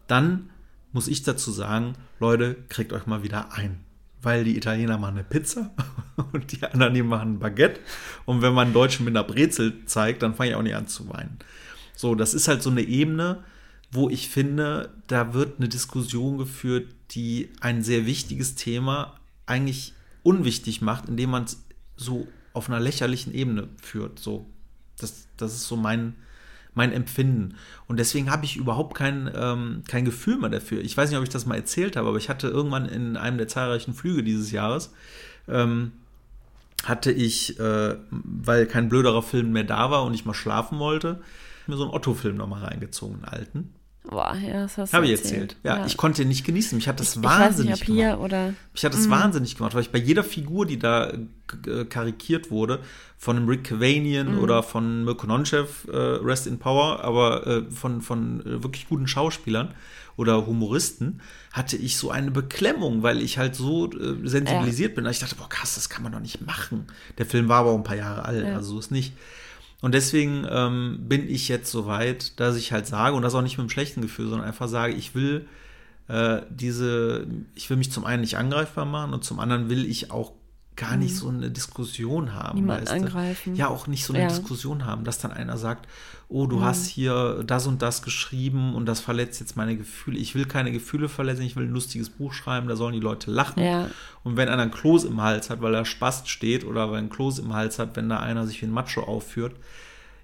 [0.08, 0.50] Dann
[0.92, 3.80] muss ich dazu sagen, Leute, kriegt euch mal wieder ein.
[4.22, 5.72] Weil die Italiener machen eine Pizza
[6.34, 7.80] und die anderen, die machen ein Baguette.
[8.26, 10.88] Und wenn man einen Deutschen mit einer Brezel zeigt, dann fange ich auch nicht an
[10.88, 11.40] zu weinen.
[11.96, 13.44] So, das ist halt so eine Ebene,
[13.92, 20.82] wo ich finde, da wird eine Diskussion geführt, die ein sehr wichtiges Thema eigentlich unwichtig
[20.82, 21.64] macht, indem man es
[21.96, 24.20] so auf einer lächerlichen Ebene führt.
[24.20, 24.46] So,
[24.98, 26.16] das, das ist so mein,
[26.74, 27.56] mein Empfinden.
[27.88, 30.82] Und deswegen habe ich überhaupt kein, ähm, kein Gefühl mehr dafür.
[30.82, 33.38] Ich weiß nicht, ob ich das mal erzählt habe, aber ich hatte irgendwann in einem
[33.38, 34.94] der zahlreichen Flüge dieses Jahres,
[35.48, 35.94] ähm,
[36.84, 41.22] hatte ich, äh, weil kein blöderer Film mehr da war und ich mal schlafen wollte,
[41.68, 43.74] mir so einen Otto-Film nochmal reingezogen, einen alten.
[44.10, 45.34] Boah, ja, das hast du Habe ich erzählt.
[45.54, 45.56] erzählt.
[45.64, 46.76] Ja, ich konnte ihn nicht genießen.
[46.76, 48.20] Mich hat das ich wahnsinnig nicht, ob gemacht.
[48.20, 51.12] oder Mich hat das wahnsinnig gemacht, weil ich bei jeder Figur, die da
[51.68, 52.80] äh, karikiert wurde,
[53.18, 58.02] von einem Rick Cavanian oder von Mirko Nonchev, äh, Rest in Power, aber äh, von,
[58.02, 59.76] von äh, wirklich guten Schauspielern
[60.18, 61.22] oder Humoristen,
[61.54, 65.04] hatte ich so eine Beklemmung, weil ich halt so äh, sensibilisiert bin.
[65.04, 66.88] dass Ich dachte, boah, krass, das kann man doch nicht machen.
[67.20, 68.56] Der Film war aber auch ein paar Jahre alt, Ja.
[68.56, 69.14] also so ist nicht.
[69.82, 73.42] Und deswegen ähm, bin ich jetzt so weit, dass ich halt sage, und das auch
[73.42, 75.48] nicht mit einem schlechten Gefühl, sondern einfach sage, ich will
[76.10, 80.12] äh, diese, ich will mich zum einen nicht angreifbar machen und zum anderen will ich
[80.12, 80.34] auch
[80.80, 82.58] gar nicht so eine Diskussion haben.
[82.58, 82.66] Mhm.
[82.66, 83.56] Niemanden weißt angreifen.
[83.56, 84.30] Ja, auch nicht so eine Ja.
[84.30, 84.34] Mhm.
[84.34, 85.88] Diskussion haben, dass dann einer sagt,
[86.30, 90.18] oh, du hast hier das und das geschrieben und das verletzt jetzt meine Gefühle.
[90.18, 93.30] Ich will keine Gefühle verletzen, ich will ein lustiges Buch schreiben, da sollen die Leute
[93.30, 93.62] lachen.
[93.62, 93.90] Ja.
[94.24, 97.10] Und wenn einer ein Kloß im Hals hat, weil er Spast steht oder weil ein
[97.10, 99.56] Kloß im Hals hat, wenn da einer sich wie ein Macho aufführt,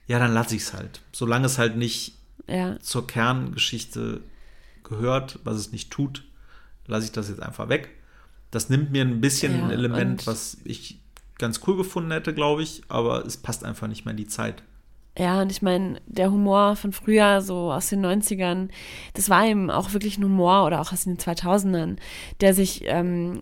[0.08, 1.02] ja, dann lasse ich es halt.
[1.12, 2.16] Solange es halt nicht
[2.48, 2.80] ja.
[2.80, 4.22] zur Kerngeschichte
[4.84, 6.24] gehört, was es nicht tut,
[6.88, 7.90] lasse ich das jetzt einfach weg.
[8.56, 11.02] Das nimmt mir ein bisschen Ja, ein Element, was ich
[11.38, 14.64] ganz cool gefunden hätte, glaube ich, aber es passt einfach nicht mehr in die Zeit.
[15.18, 18.70] Ja, und ich meine, der Humor von früher, so aus den 90ern,
[19.14, 21.98] das war eben auch wirklich ein Humor oder auch aus den 2000ern,
[22.40, 23.42] der sich ähm,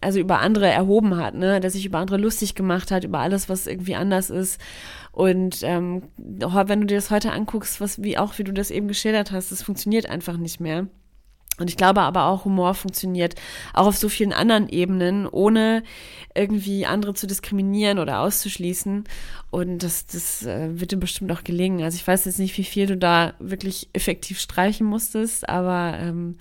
[0.00, 3.48] also über andere erhoben hat, ne, der sich über andere lustig gemacht hat, über alles,
[3.48, 4.60] was irgendwie anders ist.
[5.12, 8.88] Und ähm, wenn du dir das heute anguckst, was wie auch wie du das eben
[8.88, 10.88] geschildert hast, das funktioniert einfach nicht mehr.
[11.58, 13.34] Und ich glaube aber auch, Humor funktioniert
[13.74, 15.82] auch auf so vielen anderen Ebenen, ohne
[16.34, 19.04] irgendwie andere zu diskriminieren oder auszuschließen.
[19.50, 21.82] Und das, das äh, wird dir bestimmt auch gelingen.
[21.82, 26.38] Also ich weiß jetzt nicht, wie viel du da wirklich effektiv streichen musstest, aber ähm,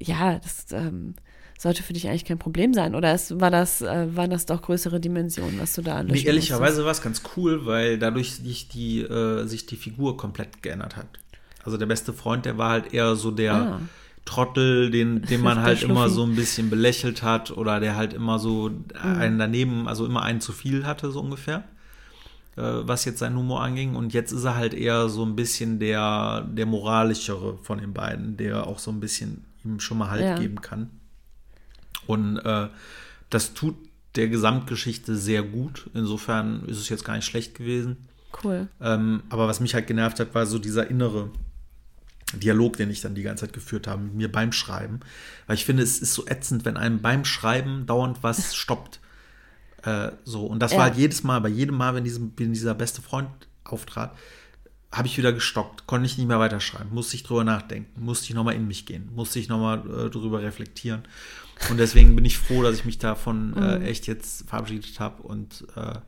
[0.00, 1.14] ja, das ähm,
[1.58, 2.94] sollte für dich eigentlich kein Problem sein.
[2.94, 6.26] Oder es, war das, äh, waren das doch größere Dimensionen, was du da Nee, löschen
[6.26, 10.96] ehrlicherweise war es ganz cool, weil dadurch sich die, äh, sich die Figur komplett geändert
[10.96, 11.18] hat.
[11.64, 13.80] Also der beste Freund, der war halt eher so der Ah.
[14.28, 18.38] Trottel, den, den man halt immer so ein bisschen belächelt hat oder der halt immer
[18.38, 18.70] so
[19.02, 21.64] einen daneben, also immer einen zu viel hatte, so ungefähr,
[22.56, 23.96] äh, was jetzt seinen Humor anging.
[23.96, 28.36] Und jetzt ist er halt eher so ein bisschen der, der moralischere von den beiden,
[28.36, 30.38] der auch so ein bisschen ihm schon mal Halt Ja.
[30.38, 30.90] geben kann.
[32.06, 32.68] Und äh,
[33.30, 33.74] das tut
[34.16, 35.88] der Gesamtgeschichte sehr gut.
[35.94, 38.08] Insofern ist es jetzt gar nicht schlecht gewesen.
[38.44, 38.68] Cool.
[38.80, 41.30] Ähm, aber was mich halt genervt hat, war so dieser innere
[42.34, 45.00] Dialog, den ich dann die ganze Zeit geführt habe mit mir beim Schreiben.
[45.46, 49.00] Weil ich finde, es ist so ätzend, wenn einem beim Schreiben dauernd was stoppt.
[49.82, 50.78] Äh, so, und das Ja.
[50.78, 53.28] war halt jedes Mal, bei jedem Mal, wenn, diesem, wenn dieser beste Freund
[53.64, 54.14] auftrat,
[54.90, 58.34] habe ich wieder gestockt, konnte ich nicht mehr weiterschreiben, musste ich drüber nachdenken, musste ich
[58.34, 61.02] nochmal in mich gehen, musste ich nochmal äh, drüber reflektieren.
[61.70, 65.22] Und deswegen bin ich froh, dass ich mich davon äh, echt jetzt verabschiedet habe.
[65.22, 66.00] Und äh, ja,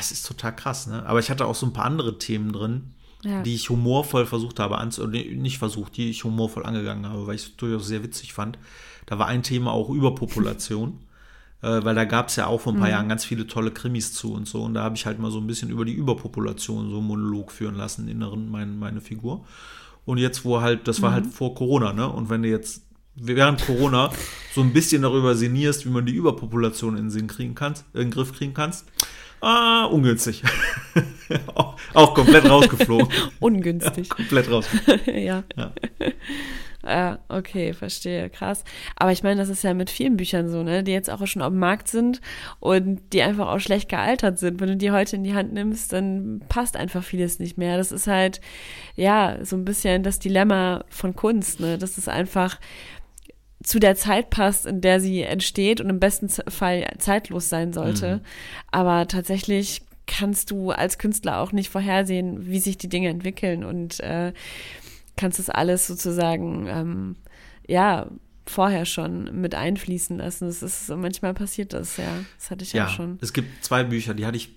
[0.00, 1.04] es ist total krass, ne?
[1.06, 3.42] Aber ich hatte auch so ein paar andere Themen drin, Ja.
[3.42, 7.56] die ich humorvoll versucht habe nicht versucht, die ich humorvoll angegangen habe, weil ich es
[7.56, 8.58] durchaus sehr witzig fand.
[9.06, 10.98] Da war ein Thema auch Überpopulation,
[11.62, 14.12] äh, weil da gab es ja auch vor ein paar Jahren ganz viele tolle Krimis
[14.12, 14.62] zu und so.
[14.62, 17.52] Und da habe ich halt mal so ein bisschen über die Überpopulation so einen Monolog
[17.52, 19.44] führen lassen, inneren mein, meine Figur.
[20.04, 22.08] Und jetzt, wo halt, das war halt vor Corona, ne?
[22.08, 22.82] Und wenn du jetzt
[23.14, 24.10] während Corona
[24.54, 28.00] so ein bisschen darüber sinnierst, wie man die Überpopulation in den Sinn kriegen kannst, in
[28.00, 28.86] den Griff kriegen kannst,
[29.42, 30.42] ah, ungünstig.
[31.54, 33.08] auch, auch komplett rausgeflogen.
[33.40, 34.08] Ungünstig.
[34.08, 35.18] komplett rausgeflogen.
[35.22, 35.44] ja.
[35.56, 35.72] Ja.
[36.84, 38.64] Ja, okay, verstehe, krass.
[38.96, 41.42] Aber ich meine, das ist ja mit vielen Büchern so, ne, die jetzt auch schon
[41.42, 42.20] auf dem Markt sind
[42.58, 44.60] und die einfach auch schlecht gealtert sind.
[44.60, 47.76] Wenn du die heute in die Hand nimmst, dann passt einfach vieles nicht mehr.
[47.76, 48.40] Das ist halt,
[48.96, 52.58] ja, so ein bisschen das Dilemma von Kunst, ne, dass es einfach
[53.62, 58.16] zu der Zeit passt, in der sie entsteht und im besten Fall zeitlos sein sollte.
[58.16, 58.20] Mhm.
[58.70, 64.00] Aber tatsächlich kannst du als Künstler auch nicht vorhersehen, wie sich die Dinge entwickeln und
[64.00, 64.32] äh,
[65.16, 67.16] kannst es alles sozusagen, ähm,
[67.66, 68.08] ja,
[68.44, 70.46] vorher schon mit einfließen lassen.
[70.46, 72.24] Das ist manchmal passiert das, ja.
[72.38, 73.18] Das hatte ich ja, auch schon.
[73.20, 74.50] Es gibt zwei Bücher, die hatte ich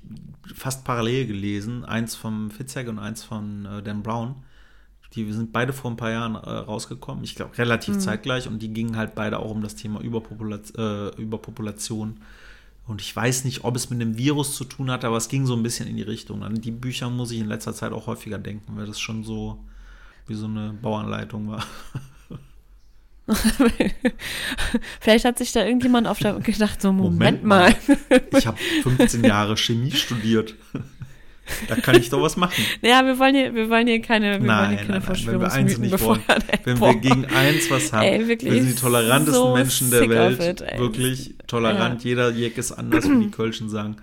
[0.56, 1.86] fast parallel gelesen.
[1.86, 4.36] Eins vom Fitzek und eins von äh, Dan Brown.
[5.16, 7.24] Die sind beide vor ein paar Jahren äh, rausgekommen.
[7.24, 8.00] Ich glaube, relativ mhm.
[8.00, 8.48] zeitgleich.
[8.48, 12.18] Und die gingen halt beide auch um das Thema Überpopula äh, Überpopulation.
[12.88, 15.46] Und ich weiß nicht, ob es mit einem Virus zu tun hat, aber es ging
[15.46, 16.44] so ein bisschen in die Richtung.
[16.44, 19.58] An die Bücher muss ich in letzter Zeit auch häufiger denken, weil das schon so
[20.28, 21.66] wie so eine Bauanleitung war.
[25.00, 27.76] Vielleicht hat sich da irgendjemand auf der gedacht, so Moment, Moment mal.
[28.38, 30.56] Ich habe 15 Jahre Chemie studiert.
[31.68, 32.64] Da kann ich doch was machen.
[32.82, 35.26] Ja, wir wollen hier, wir wollen hier keine, wir nein, hier keine nein.
[35.26, 36.22] Wenn wir eins nicht wollen,
[36.64, 36.94] wenn boah.
[36.94, 40.62] wir gegen eins was haben, ey, wirklich, wir sind die tolerantesten so Menschen der Welt.
[40.62, 42.04] It, wirklich tolerant.
[42.04, 42.10] Ja.
[42.10, 43.98] Jeder Jeck ist anders, wie die Kölschen sagen.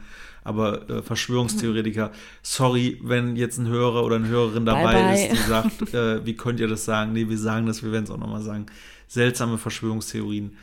[0.44, 2.10] Aber äh, Verschwörungstheoretiker,
[2.42, 5.26] sorry, wenn jetzt ein Hörer oder eine Hörerin dabei bye, bye.
[5.26, 7.12] ist, die sagt, äh, wie könnt ihr das sagen?
[7.12, 8.66] Nee, wir sagen das, wir werden es auch nochmal sagen.
[9.06, 10.56] Seltsame Verschwörungstheorien.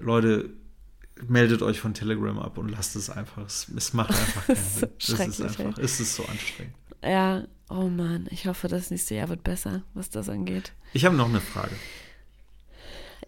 [0.00, 0.50] Leute,
[1.28, 3.44] meldet euch von Telegram ab und lasst es einfach.
[3.44, 4.90] Es, es macht einfach keinen Sinn.
[4.98, 6.74] Es ist einfach, es ist so anstrengend.
[7.02, 10.72] Ja, oh Mann, ich hoffe, das nächste Jahr wird besser, was das angeht.
[10.92, 11.74] Ich habe noch eine Frage.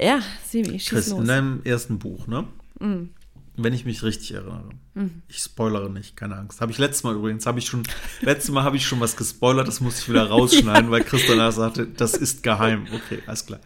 [0.00, 1.20] Ja, Sibi, schieß Chris, los.
[1.20, 2.46] in deinem ersten Buch, ne?
[2.78, 3.10] Mm.
[3.58, 4.68] Wenn ich mich richtig erinnere.
[4.92, 5.22] Mhm.
[5.28, 6.60] Ich spoilere nicht, keine Angst.
[6.60, 7.84] Habe ich letztes Mal übrigens, habe ich schon,
[8.20, 10.90] letztes Mal habe ich schon was gespoilert, das musste ich wieder rausschneiden, ja.
[10.90, 12.86] weil Chris danach sagte, das ist geheim.
[12.92, 13.60] Okay, alles klar.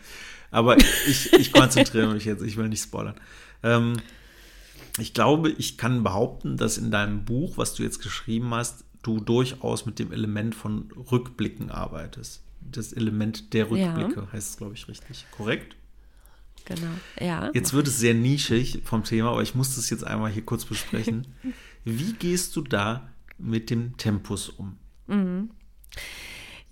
[0.52, 3.14] Aber ich, ich konzentriere mich jetzt, ich will nicht spoilern.
[3.62, 3.94] Ähm,
[4.98, 9.20] ich glaube, ich kann behaupten, dass in deinem Buch, was du jetzt geschrieben hast, du
[9.20, 12.42] durchaus mit dem Element von Rückblicken arbeitest.
[12.60, 14.32] Das Element der Rückblicke ja.
[14.32, 15.26] heißt es, glaube ich, richtig.
[15.30, 15.76] Korrekt?
[16.66, 17.50] Genau, ja.
[17.54, 20.64] Jetzt wird es sehr nischig vom Thema, aber ich muss das jetzt einmal hier kurz
[20.64, 21.26] besprechen.
[21.84, 24.76] Wie gehst du da mit dem Tempus um?
[25.06, 25.50] Mhm.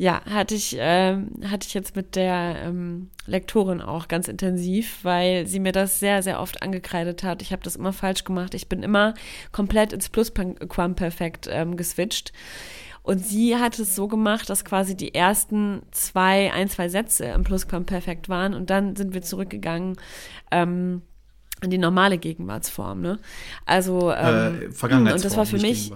[0.01, 5.49] Ja, hatte ich, äh, hatte ich jetzt mit der ähm, Lektorin auch ganz intensiv, weil
[5.49, 7.43] sie mir das sehr, sehr oft angekreidet hat.
[7.43, 8.55] Ich habe das immer falsch gemacht.
[8.55, 9.15] Ich bin immer
[9.51, 12.33] komplett ins Plusquamperfekt ähm, geswitcht.
[13.03, 17.43] Und sie hat es so gemacht, dass quasi die ersten zwei, ein, zwei Sätze im
[17.43, 19.97] Plusquamperfekt waren und dann sind wir zurückgegangen
[20.53, 21.03] ähm,
[21.61, 23.01] in die normale Gegenwartsform.
[23.01, 23.19] Ne?
[23.67, 25.91] Also ähm, äh, Vergangenheitsform, und das war für mich.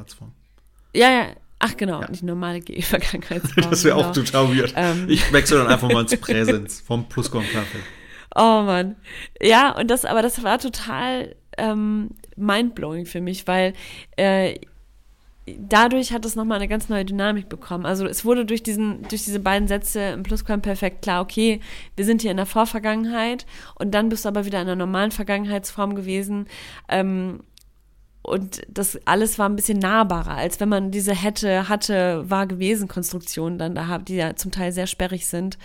[0.95, 1.27] Ja, ja,
[1.65, 2.09] Ach genau, ja.
[2.09, 3.71] die normale Vergangenheitsform.
[3.71, 4.09] das wäre genau.
[4.09, 4.75] auch total weird.
[4.77, 5.07] Ähm.
[5.09, 7.85] Ich wechsle dann einfach mal ins Präsens vom Plusquamperfekt.
[8.35, 8.97] Oh Mann.
[9.41, 13.75] Ja, und das, aber das war total ähm, mindblowing für mich, weil
[14.17, 14.59] äh,
[15.47, 17.87] dadurch hat es nochmal eine ganz neue Dynamik bekommen.
[17.87, 21.61] Also es wurde durch, diesen, durch diese beiden Sätze im Plusquamperfekt klar, okay,
[21.95, 23.47] wir sind hier in der Vorvergangenheit
[23.77, 26.47] und dann bist du aber wieder in einer normalen Vergangenheitsform gewesen.
[26.89, 27.41] Ähm,
[28.23, 32.89] und das alles war ein bisschen nahbarer, als wenn man diese hätte, hatte, war gewesen
[32.89, 35.59] Konstruktionen dann da hat, die ja zum Teil sehr sperrig sind.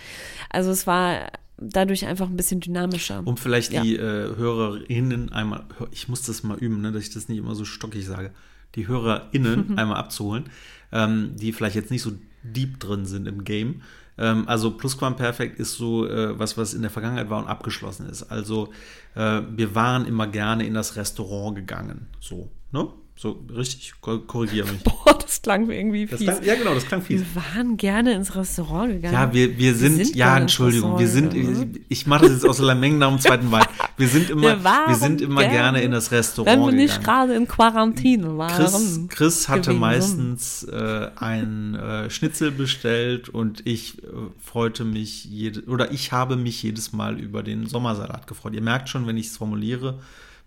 [0.50, 3.22] Also es war dadurch einfach ein bisschen dynamischer.
[3.24, 3.82] Um vielleicht ja.
[3.82, 7.54] die äh, HörerInnen einmal, ich muss das mal üben, ne, dass ich das nicht immer
[7.54, 8.32] so stockig sage
[8.74, 10.50] die HörerInnen einmal abzuholen,
[10.92, 13.82] ähm, die vielleicht jetzt nicht so deep drin sind im Game.
[14.18, 18.24] Ähm, also Plusquamperfekt ist so äh, was, was in der Vergangenheit war und abgeschlossen ist.
[18.24, 18.70] Also
[19.14, 22.08] äh, wir waren immer gerne in das Restaurant gegangen.
[22.20, 22.88] So, ne?
[23.20, 24.80] So, richtig, korrigiere mich.
[24.84, 26.20] Boah, das klang irgendwie fies.
[26.20, 27.22] Klang, ja, genau, das klang fies.
[27.34, 29.12] Wir waren gerne ins Restaurant gegangen.
[29.12, 32.46] Ja, wir, wir, sind, wir sind ja, Entschuldigung, wir sind, ich, ich mache das jetzt
[32.46, 33.66] aus der Menge nach dem zweiten Wein.
[33.96, 36.68] Wir sind immer, wir, wir sind immer gerne, gerne, in das Restaurant gegangen.
[36.68, 38.54] Wenn wir nicht gerade in Quarantäne waren.
[38.54, 44.06] Chris, Chris hatte meistens äh, ein äh, Schnitzel bestellt und ich äh,
[44.40, 48.54] freute mich, jede, oder ich habe mich jedes Mal über den Sommersalat gefreut.
[48.54, 49.98] Ihr merkt schon, wenn ich es formuliere,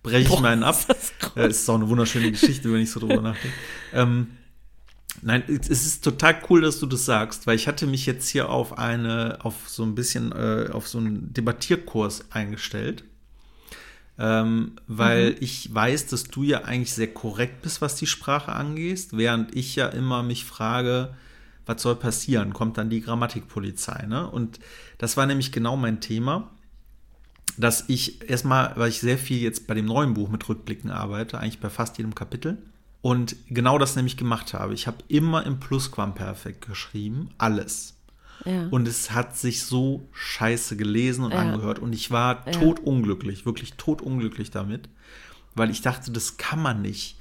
[0.03, 0.75] breche ich mir einen ab.
[0.75, 3.55] Ist das ist auch eine wunderschöne Geschichte, wenn ich so drüber nachdenke.
[3.93, 4.27] Ähm,
[5.21, 8.49] nein, es ist total cool, dass du das sagst, weil ich hatte mich jetzt hier
[8.49, 13.03] auf eine, auf so ein bisschen, äh, auf so einen Debattierkurs eingestellt.
[14.17, 15.37] Ähm, weil mhm.
[15.39, 19.75] ich weiß, dass du ja eigentlich sehr korrekt bist, was die Sprache angeht, während ich
[19.75, 21.15] ja immer mich frage,
[21.65, 22.53] was soll passieren?
[22.53, 24.29] Kommt dann die Grammatikpolizei, ne?
[24.29, 24.59] Und
[24.97, 26.51] das war nämlich genau mein Thema
[27.61, 31.39] dass ich erstmal, weil ich sehr viel jetzt bei dem neuen Buch mit Rückblicken arbeite,
[31.39, 32.57] eigentlich bei fast jedem Kapitel,
[33.01, 34.73] und genau das nämlich gemacht habe.
[34.73, 37.95] Ich habe immer im Plusquamperfekt geschrieben, alles.
[38.45, 38.67] Ja.
[38.69, 41.39] Und es hat sich so scheiße gelesen und Ja.
[41.39, 41.79] angehört.
[41.79, 42.51] Und ich war Ja.
[42.53, 44.89] totunglücklich, wirklich totunglücklich damit.
[45.55, 47.17] Weil ich dachte, das kann man nicht.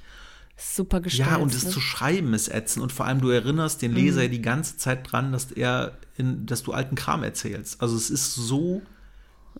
[0.55, 1.29] Super gestellt.
[1.29, 1.71] Ja, und es ne?
[1.71, 2.83] zu schreiben ist ätzend.
[2.83, 6.45] Und vor allem, du erinnerst den Leser ja die ganze Zeit dran, dass er in,
[6.45, 7.81] dass du alten Kram erzählst.
[7.81, 8.81] Also es ist so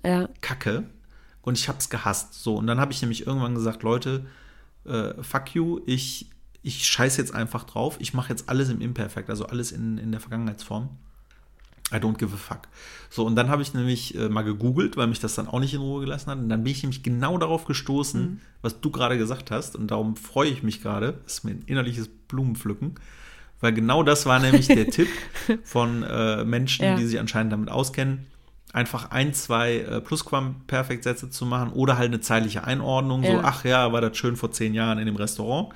[0.06, 0.84] Ja, kacke.
[1.42, 2.36] Und ich hab's gehasst.
[2.36, 4.26] So, und dann habe ich nämlich irgendwann gesagt, Leute,
[4.86, 6.30] äh, fuck you, ich,
[6.62, 7.98] ich scheiß jetzt einfach drauf.
[8.00, 10.90] Ich mache jetzt alles im Imperfekt, also alles in, in der Vergangenheitsform.
[11.94, 12.62] I don't give a fuck.
[13.10, 15.74] So, und dann habe ich nämlich äh, mal gegoogelt, weil mich das dann auch nicht
[15.74, 16.38] in Ruhe gelassen hat.
[16.38, 19.76] Und dann bin ich nämlich genau darauf gestoßen, was du gerade gesagt hast.
[19.76, 21.20] Und darum freue ich mich gerade.
[21.24, 22.96] Das ist mir ein innerliches Blumenpflücken.
[23.60, 25.10] Weil genau das war nämlich der Tipp
[25.64, 26.96] von äh, Menschen, Ja.
[26.96, 28.26] die sich anscheinend damit auskennen.
[28.74, 33.24] Einfach ein, zwei äh, Plusquamperfektsätze zu machen oder halt eine zeitliche Einordnung.
[33.24, 33.42] So, Ja.
[33.44, 35.74] ach ja, war das schön vor zehn Jahren in dem Restaurant.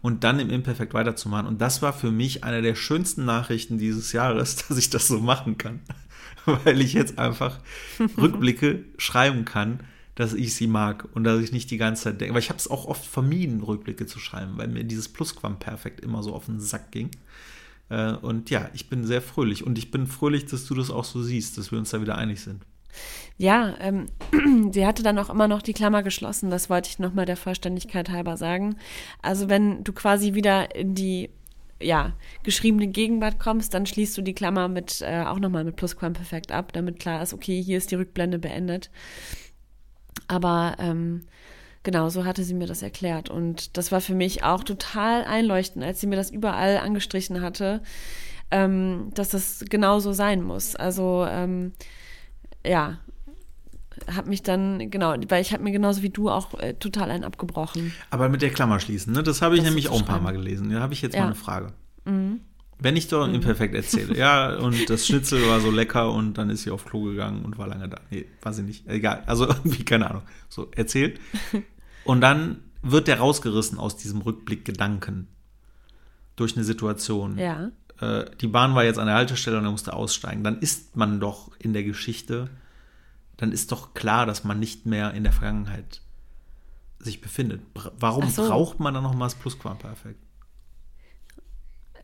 [0.00, 1.46] Und dann im Imperfekt weiterzumachen.
[1.48, 5.18] Und das war für mich eine der schönsten Nachrichten dieses Jahres, dass ich das so
[5.20, 5.80] machen kann.
[6.64, 7.58] Weil ich jetzt einfach
[8.16, 9.80] Rückblicke schreiben kann,
[10.14, 12.32] dass ich sie mag und dass ich nicht die ganze Zeit denke.
[12.32, 16.22] Aber ich habe es auch oft vermieden, Rückblicke zu schreiben, weil mir dieses Plusquamperfekt immer
[16.22, 17.10] so auf den Sack ging.
[17.90, 19.64] Äh, Und ja, ich bin sehr fröhlich.
[19.64, 22.18] Und ich bin fröhlich, dass du das auch so siehst, dass wir uns da wieder
[22.18, 22.64] einig sind.
[23.36, 24.06] Ja, ähm,
[24.72, 28.10] sie hatte dann auch immer noch die Klammer geschlossen, das wollte ich nochmal der Vollständigkeit
[28.10, 28.76] halber sagen.
[29.22, 31.30] Also wenn du quasi wieder in die
[31.80, 36.50] ja, geschriebene Gegenwart kommst, dann schließt du die Klammer mit äh, auch nochmal mit Plusquamperfekt
[36.50, 38.90] ab, damit klar ist, okay, hier ist die Rückblende beendet.
[40.26, 41.26] Aber ähm,
[41.82, 43.30] genau, so hatte sie mir das erklärt.
[43.30, 47.82] Und das war für mich auch total einleuchtend, als sie mir das überall angestrichen hatte,
[48.50, 50.74] ähm, dass das genau so sein muss.
[50.76, 51.72] Also ähm,
[52.66, 52.98] ja,
[54.14, 57.24] habe mich dann, genau, weil ich habe mir genauso wie du auch äh, total einen
[57.24, 57.92] abgebrochen.
[58.10, 59.22] Aber mit der Klammer schließen, ne?
[59.22, 60.20] das habe ich Das nämlich auch ein paar.
[60.20, 60.70] Mal gelesen.
[60.70, 61.20] Da habe ich jetzt Ja.
[61.20, 61.24] Mhm.
[61.24, 61.72] mal eine Frage.
[62.80, 66.62] Wenn ich doch imperfekt erzähle, ja, und das Schnitzel war so lecker und dann ist
[66.62, 68.00] sie auf Klo gegangen und war lange da.
[68.10, 68.86] Nee, war sie nicht.
[68.86, 69.24] Egal.
[69.26, 70.22] Also irgendwie, keine Ahnung.
[70.48, 71.20] So, erzählt.
[72.04, 75.28] Und dann wird der rausgerissen aus diesem Rückblickgedanken
[76.36, 77.36] durch eine Situation.
[77.36, 77.70] Ja.
[78.00, 80.44] Äh, die Bahn war jetzt an der Haltestelle und er musste aussteigen.
[80.44, 82.48] Dann ist man doch in der Geschichte,
[83.36, 86.02] dann ist doch klar, dass man nicht mehr in der Vergangenheit
[87.00, 87.62] sich befindet.
[87.98, 88.46] Warum so.
[88.46, 90.20] braucht man dann nochmal das Plusquamperfekt?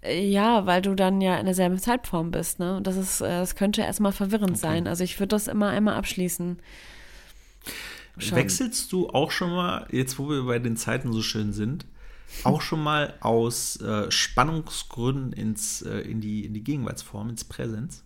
[0.06, 2.76] Ja, weil du dann ja in derselben Zeitform bist, ne?
[2.76, 4.86] Und das ist, äh, das könnte erstmal verwirrend sein.
[4.86, 6.58] Also ich würde das immer einmal abschließen.
[8.18, 8.36] Schon.
[8.38, 11.86] Wechselst du auch schon mal, jetzt wo wir bei den Zeiten so schön sind,
[12.44, 18.04] auch schon mal aus äh, Spannungsgründen ins, äh, in, die, in die Gegenwartsform, ins Präsens?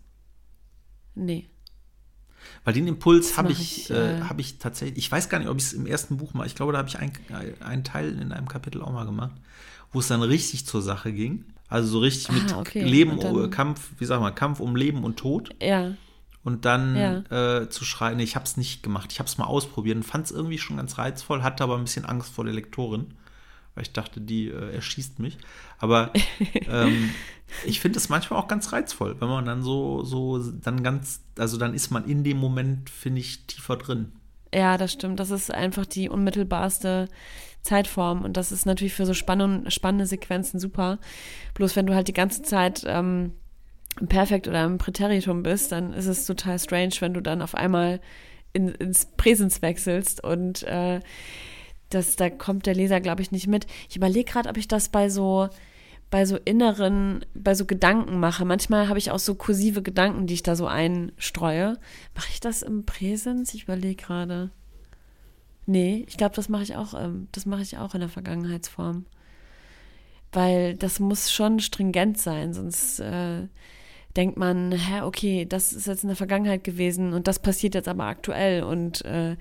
[1.14, 1.48] Nee.
[2.64, 5.48] Weil den Impuls habe ich, ich, äh, äh, hab ich tatsächlich, ich weiß gar nicht,
[5.48, 7.12] ob ich es im ersten Buch mal, ich glaube, da habe ich ein-
[7.60, 9.32] einen Teil in einem Kapitel auch mal gemacht,
[9.92, 11.44] wo es dann richtig zur Sache ging.
[11.68, 12.82] Also so richtig Ah, mit okay.
[12.82, 15.50] Leben, dann- äh, Kampf, wie sag mal, Kampf um Leben und Tod.
[15.62, 15.92] Ja.
[16.44, 17.58] Und dann Ja.
[17.60, 20.02] äh, zu schreiben, nee, ich habe es nicht gemacht, ich habe es mal ausprobiert und
[20.04, 23.08] fand es irgendwie schon ganz reizvoll, hatte aber ein bisschen Angst vor der Lektorin,
[23.74, 25.36] weil ich dachte, die äh, erschießt mich.
[25.78, 26.12] Aber
[26.68, 27.10] ähm,
[27.66, 31.58] ich finde es manchmal auch ganz reizvoll, wenn man dann so, so, dann ganz, also
[31.58, 34.12] dann ist man in dem Moment, finde ich, tiefer drin.
[34.54, 35.20] Ja, das stimmt.
[35.20, 37.08] Das ist einfach die unmittelbarste
[37.62, 38.22] Zeitform.
[38.22, 40.98] Und das ist natürlich für so spannende, spannende Sequenzen super.
[41.54, 43.32] Bloß wenn du halt die ganze Zeit ähm,
[44.00, 47.54] im Perfekt oder im Präteritum bist, dann ist es total strange, wenn du dann auf
[47.54, 48.00] einmal
[48.52, 51.00] in, ins Präsens wechselst und äh,
[51.90, 53.66] das, da kommt der Leser, glaube ich, nicht mit.
[53.88, 55.48] Ich überlege gerade, ob ich das bei so
[56.10, 58.44] bei so inneren, bei so Gedanken mache.
[58.44, 61.78] Manchmal habe ich auch so kursive Gedanken, die ich da so einstreue.
[62.14, 63.52] Mache ich das im Präsens?
[63.52, 64.50] Ich überlege gerade.
[65.68, 69.04] Nee, ich glaube, das mache ich auch, ähm, das mache ich auch in der Vergangenheitsform.
[70.32, 73.48] Weil das muss schon stringent sein, sonst äh,
[74.16, 77.88] denkt man, hä, okay, das ist jetzt in der Vergangenheit gewesen und das passiert jetzt
[77.88, 79.36] aber aktuell und äh,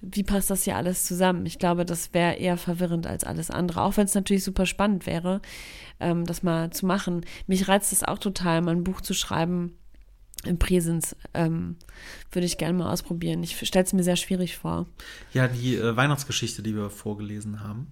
[0.00, 1.46] wie passt das hier alles zusammen?
[1.46, 5.04] Ich glaube, das wäre eher verwirrend als alles andere, auch wenn es natürlich super spannend
[5.06, 5.40] wäre,
[5.98, 7.26] ähm, das mal zu machen.
[7.48, 9.76] Mich reizt es auch total, mal ein Buch zu schreiben
[10.44, 11.16] im Präsens.
[11.34, 11.76] Ähm,
[12.30, 13.42] würde ich gerne mal ausprobieren.
[13.42, 14.86] Ich stelle es mir sehr schwierig vor.
[15.32, 17.88] Ja, die äh, Weihnachtsgeschichte, die wir vorgelesen haben,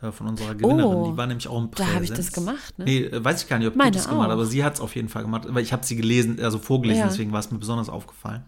[0.00, 1.94] äh, von unserer Gewinnerin, Oh, die war nämlich auch im da Präsens.
[1.94, 2.84] habe ich das gemacht, ne?
[2.86, 4.74] Nee, äh, weiß ich gar nicht, ob Meine du das gemacht hast, aber sie hat
[4.74, 7.08] es auf jeden Fall gemacht, weil ich habe sie gelesen, also vorgelesen, Ja.
[7.08, 8.42] deswegen war es mir besonders aufgefallen.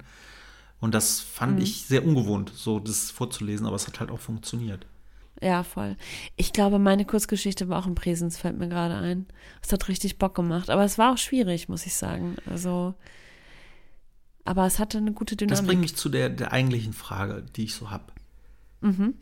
[0.80, 1.26] Und das Mhm.
[1.34, 4.86] fand ich sehr ungewohnt, so das vorzulesen, aber es hat halt auch funktioniert.
[5.42, 5.96] Ja, voll.
[6.36, 9.26] Ich glaube, meine Kurzgeschichte war auch im Präsens, fällt mir gerade ein.
[9.62, 10.70] Es hat richtig Bock gemacht.
[10.70, 12.36] Aber es war auch schwierig, muss ich sagen.
[12.48, 12.94] Also,
[14.44, 15.68] aber es hatte eine gute Das Dynamik.
[15.68, 18.12] bringt mich zu der, der eigentlichen Frage, die ich so habe.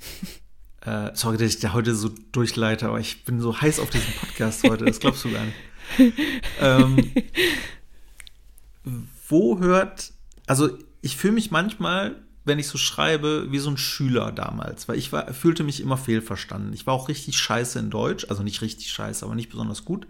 [0.84, 4.12] Äh, sorry, dass ich da heute so durchleite, aber ich bin so heiß auf diesen
[4.14, 5.56] Podcast heute, das glaubst du gar nicht.
[6.60, 7.12] ähm,
[9.28, 10.12] wo hört,
[10.48, 14.98] also ich fühle mich manchmal, wenn ich so schreibe, wie so ein Schüler damals, weil
[14.98, 16.72] ich war, fühlte mich immer fehlverstanden.
[16.72, 20.08] Ich war auch richtig scheiße in Deutsch, also nicht richtig scheiße, aber nicht besonders gut,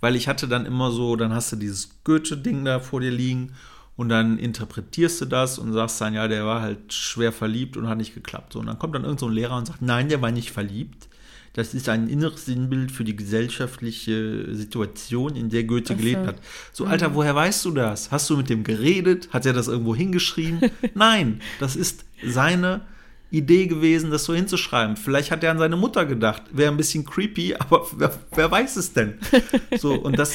[0.00, 3.54] weil ich hatte dann immer so, dann hast du dieses Goethe-Ding da vor dir liegen
[3.98, 7.88] und dann interpretierst du das und sagst dann, ja, der war halt schwer verliebt und
[7.88, 8.52] hat nicht geklappt.
[8.52, 10.52] So, und dann kommt dann irgend so ein Lehrer und sagt, nein, der war nicht
[10.52, 11.08] verliebt.
[11.54, 15.96] Das ist ein inneres Sinnbild für die gesellschaftliche Situation, in der Goethe so.
[15.96, 16.36] gelebt hat.
[16.72, 18.12] So, Alter, woher weißt du das?
[18.12, 19.30] Hast du mit dem geredet?
[19.32, 20.70] Hat er das irgendwo hingeschrieben?
[20.94, 22.82] Nein, das ist seine
[23.30, 24.96] Idee gewesen, das so hinzuschreiben.
[24.96, 26.42] Vielleicht hat er an seine Mutter gedacht.
[26.50, 29.18] Wäre ein bisschen creepy, aber wer, wer weiß es denn?
[29.78, 30.34] So, und das,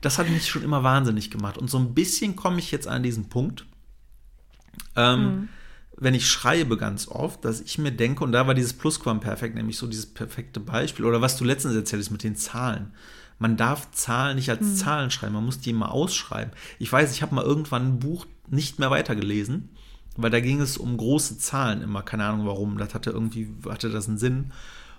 [0.00, 1.58] das hat mich schon immer wahnsinnig gemacht.
[1.58, 3.66] Und so ein bisschen komme ich jetzt an diesen Punkt.
[4.94, 5.48] Ähm,
[5.96, 9.78] wenn ich schreibe ganz oft, dass ich mir denke, und da war dieses Plusquamperfekt nämlich
[9.78, 12.92] so dieses perfekte Beispiel, oder was du letztens erzählst mit den Zahlen.
[13.38, 16.52] Man darf Zahlen nicht als Zahlen schreiben, man muss die immer ausschreiben.
[16.78, 19.70] Ich weiß, ich habe mal irgendwann ein Buch nicht mehr weitergelesen,
[20.16, 22.78] weil da ging es um große Zahlen immer, keine Ahnung warum.
[22.78, 24.52] Das hatte irgendwie, hatte das einen Sinn.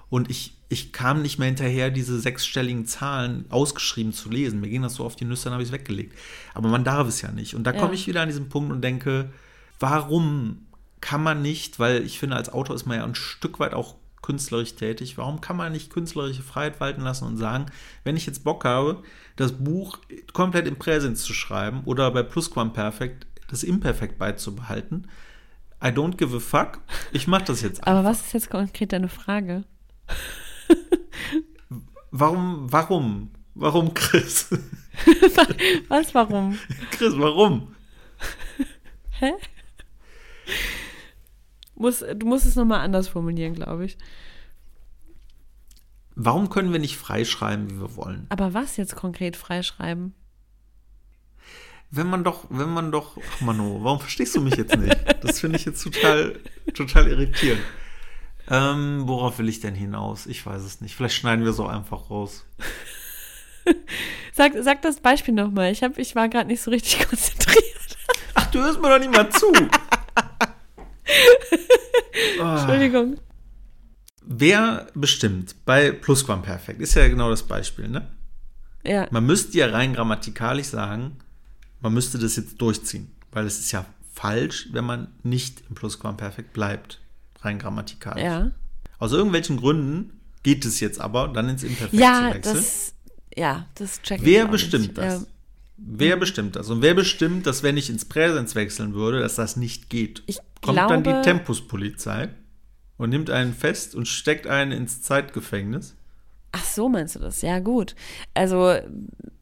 [0.10, 4.60] Und ich, ich kam nicht mehr hinterher, diese sechsstelligen Zahlen ausgeschrieben zu lesen.
[4.62, 6.14] Mir ging das so auf die Nüsse, dann habe ich es weggelegt.
[6.54, 7.56] Aber man darf es ja nicht.
[7.56, 7.80] Und da Ja.
[7.80, 9.32] komme ich wieder an diesen Punkt und denke,
[9.80, 10.66] warum
[11.02, 13.96] kann man nicht, weil ich finde, als Autor ist man ja ein Stück weit auch
[14.22, 17.68] künstlerisch tätig, warum kann man nicht künstlerische Freiheit walten lassen und sagen,
[18.04, 19.04] wenn ich jetzt Bock habe,
[19.36, 20.00] das Buch
[20.34, 25.08] komplett im Präsens zu schreiben oder bei Plusquamperfekt das Imperfekt beizubehalten,
[25.84, 26.80] I don't give a fuck,
[27.12, 29.64] ich mache das jetzt Aber was ist jetzt konkret deine Frage?
[32.12, 34.50] Warum, warum, warum Chris?
[35.90, 36.58] Was, warum?
[36.92, 37.76] Chris, warum?
[39.20, 39.34] Hä?
[41.76, 43.98] Muss, du musst es nochmal anders formulieren, glaube ich.
[46.16, 48.28] Warum können wir nicht frei schreiben, wie wir wollen?
[48.30, 50.14] Aber was jetzt konkret freischreiben?
[51.96, 54.98] Wenn man doch, wenn man doch, ach Mano, warum verstehst du mich jetzt nicht?
[55.24, 56.38] Das finde ich jetzt total,
[56.74, 57.62] total irritierend.
[58.50, 60.26] Ähm, worauf will ich denn hinaus?
[60.26, 60.94] Ich weiß es nicht.
[60.96, 62.46] Vielleicht schneiden wir so einfach raus.
[64.34, 65.72] Sag, sag das Beispiel nochmal.
[65.72, 67.98] Ich, hab, ich war gerade nicht so richtig konzentriert.
[68.34, 69.52] Ach, du hörst mir doch nicht mal zu.
[72.42, 72.58] Ah.
[72.60, 73.18] Entschuldigung.
[74.22, 76.82] Wer bestimmt bei Plusquamperfekt?
[76.82, 78.12] Ist ja genau das Beispiel, ne?
[78.84, 81.18] Ja, Man müsste ja rein grammatikalisch sagen,
[81.86, 86.52] man müsste das jetzt durchziehen, weil es ist ja falsch, wenn man nicht im Plusquamperfekt
[86.52, 87.00] bleibt,
[87.42, 88.24] rein grammatikalisch.
[88.24, 88.50] ja.
[88.98, 92.56] Aus irgendwelchen Gründen geht es jetzt aber, dann ins Imperfekt zu Ja, wechseln.
[92.56, 92.94] das,
[93.36, 94.98] ja, das check ich Wer bestimmt nicht.
[94.98, 95.22] das?
[95.22, 95.28] Ja,
[95.78, 96.70] Wer bestimmt das?
[96.70, 100.24] Und wer bestimmt, dass wenn ich ins Präsens wechseln würde, dass das nicht geht?
[100.26, 102.30] Ich Kommt dann die glaube- Tempuspolizei
[102.98, 105.96] und nimmt einen fest und steckt einen ins Zeitgefängnis?
[106.54, 107.42] Ach so, meinst du das?
[107.42, 107.94] Ja, gut.
[108.34, 108.76] Also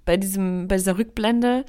[0.06, 1.64] bei diesem, bei dieser Rückblende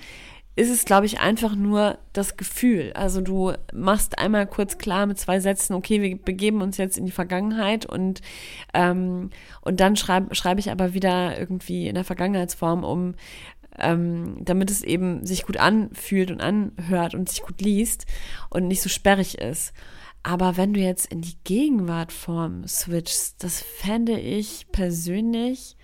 [0.57, 2.92] ist es, glaube ich, einfach nur das Gefühl.
[2.94, 7.07] Also du machst einmal kurz klar mit zwei Sätzen, okay, wir begeben uns jetzt in
[7.07, 8.20] die Vergangenheit und,
[8.72, 9.30] ähm,
[9.62, 13.14] und dann schreibe schreib ich aber wieder irgendwie in der Vergangenheitsform um,
[13.78, 18.07] ähm, damit es eben sich gut anfühlt und anhört und sich gut liest
[18.48, 19.72] und nicht so sperrig ist.
[20.22, 25.76] Aber wenn du jetzt in die Gegenwartform switchst, das fände ich persönlich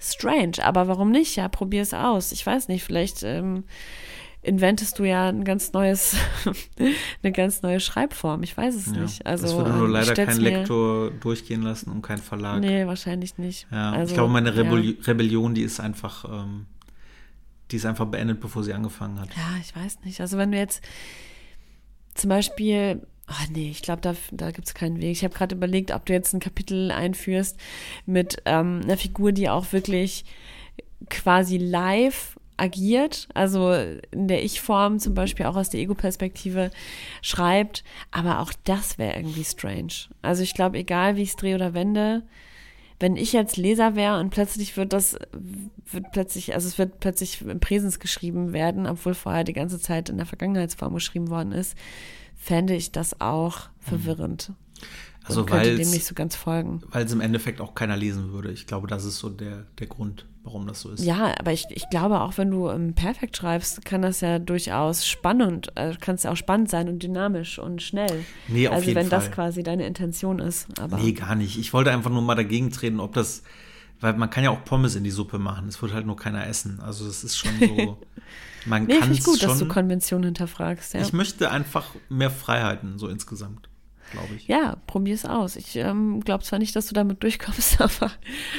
[0.00, 0.64] strange.
[0.64, 1.36] Aber warum nicht?
[1.36, 2.32] Ja, probier es aus.
[2.32, 3.64] Ich weiß nicht, vielleicht ähm,
[4.42, 6.16] inventest du ja ein ganz neues,
[7.22, 8.42] eine ganz neue Schreibform.
[8.42, 8.92] Ich weiß es Ja.
[9.02, 9.26] nicht.
[9.26, 12.60] Also, das würde nur ähm, leider kein Lektor durchgehen lassen und kein Verlag.
[12.60, 13.66] Nee, wahrscheinlich nicht.
[13.70, 14.56] Ja, also, ich glaube, meine ja.
[14.62, 16.66] Rebelli Rebellion, die ist einfach, ähm,
[17.70, 19.28] die ist einfach beendet, bevor sie angefangen hat.
[19.36, 20.20] Ja, ich weiß nicht.
[20.20, 20.82] Also wenn du jetzt
[22.14, 25.12] zum Beispiel, ach nee, ich glaube, da, da gibt es keinen Weg.
[25.12, 27.58] Ich habe gerade überlegt, ob du jetzt ein Kapitel einführst
[28.04, 30.24] mit ähm, einer Figur, die auch wirklich
[31.08, 33.72] quasi live agiert, also
[34.10, 36.70] in der Ich-Form zum Beispiel auch aus der Ego-Perspektive
[37.22, 40.10] schreibt, aber auch das wäre irgendwie strange.
[40.20, 42.22] Also ich glaube, egal wie ich es drehe oder wende,
[42.98, 45.18] wenn ich jetzt Leser wäre und plötzlich wird das,
[45.90, 50.10] wird plötzlich, also es wird plötzlich im Präsens geschrieben werden, obwohl vorher die ganze Zeit
[50.10, 51.78] in der Vergangenheitsform geschrieben worden ist,
[52.40, 54.52] fände ich das auch verwirrend.
[55.24, 56.80] Also und könnte weil dem nicht es so ganz folgen.
[56.94, 58.50] im Endeffekt auch keiner lesen würde.
[58.50, 61.04] Ich glaube, das ist so der, der Grund, warum das so ist.
[61.04, 65.06] Ja, aber ich, ich glaube, auch wenn du im Perfekt schreibst, kann das ja durchaus
[65.06, 68.24] spannend, äh, kann es ja auch spannend sein und dynamisch und schnell.
[68.48, 69.34] Nee, auf also jeden wenn das Fall.
[69.34, 70.66] quasi deine Intention ist.
[70.80, 71.58] Aber Nee, gar nicht.
[71.58, 73.42] Ich wollte einfach nur mal dagegen treten, ob das,
[74.00, 75.68] weil man kann ja auch Pommes in die Suppe machen.
[75.68, 76.80] Es wird halt nur keiner essen.
[76.80, 77.98] Also es ist schon so,
[78.64, 79.48] man nee, kann finde ich gut, schon.
[79.50, 80.94] dass du Konventionen hinterfragst.
[80.94, 83.68] Ja, Ich möchte einfach mehr Freiheiten, so insgesamt,
[84.10, 84.48] glaube ich.
[84.48, 85.56] ja probier es aus.
[85.56, 88.12] Ich ähm, glaube zwar nicht, dass du damit durchkommst, aber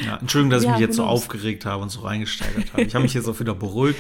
[0.06, 1.12] Ja, Entschuldigung, dass ich Ja, mich jetzt so knows?
[1.24, 2.84] aufgeregt habe und so reingesteigert habe.
[2.84, 3.99] Ich habe mich jetzt auch wieder beruhigt.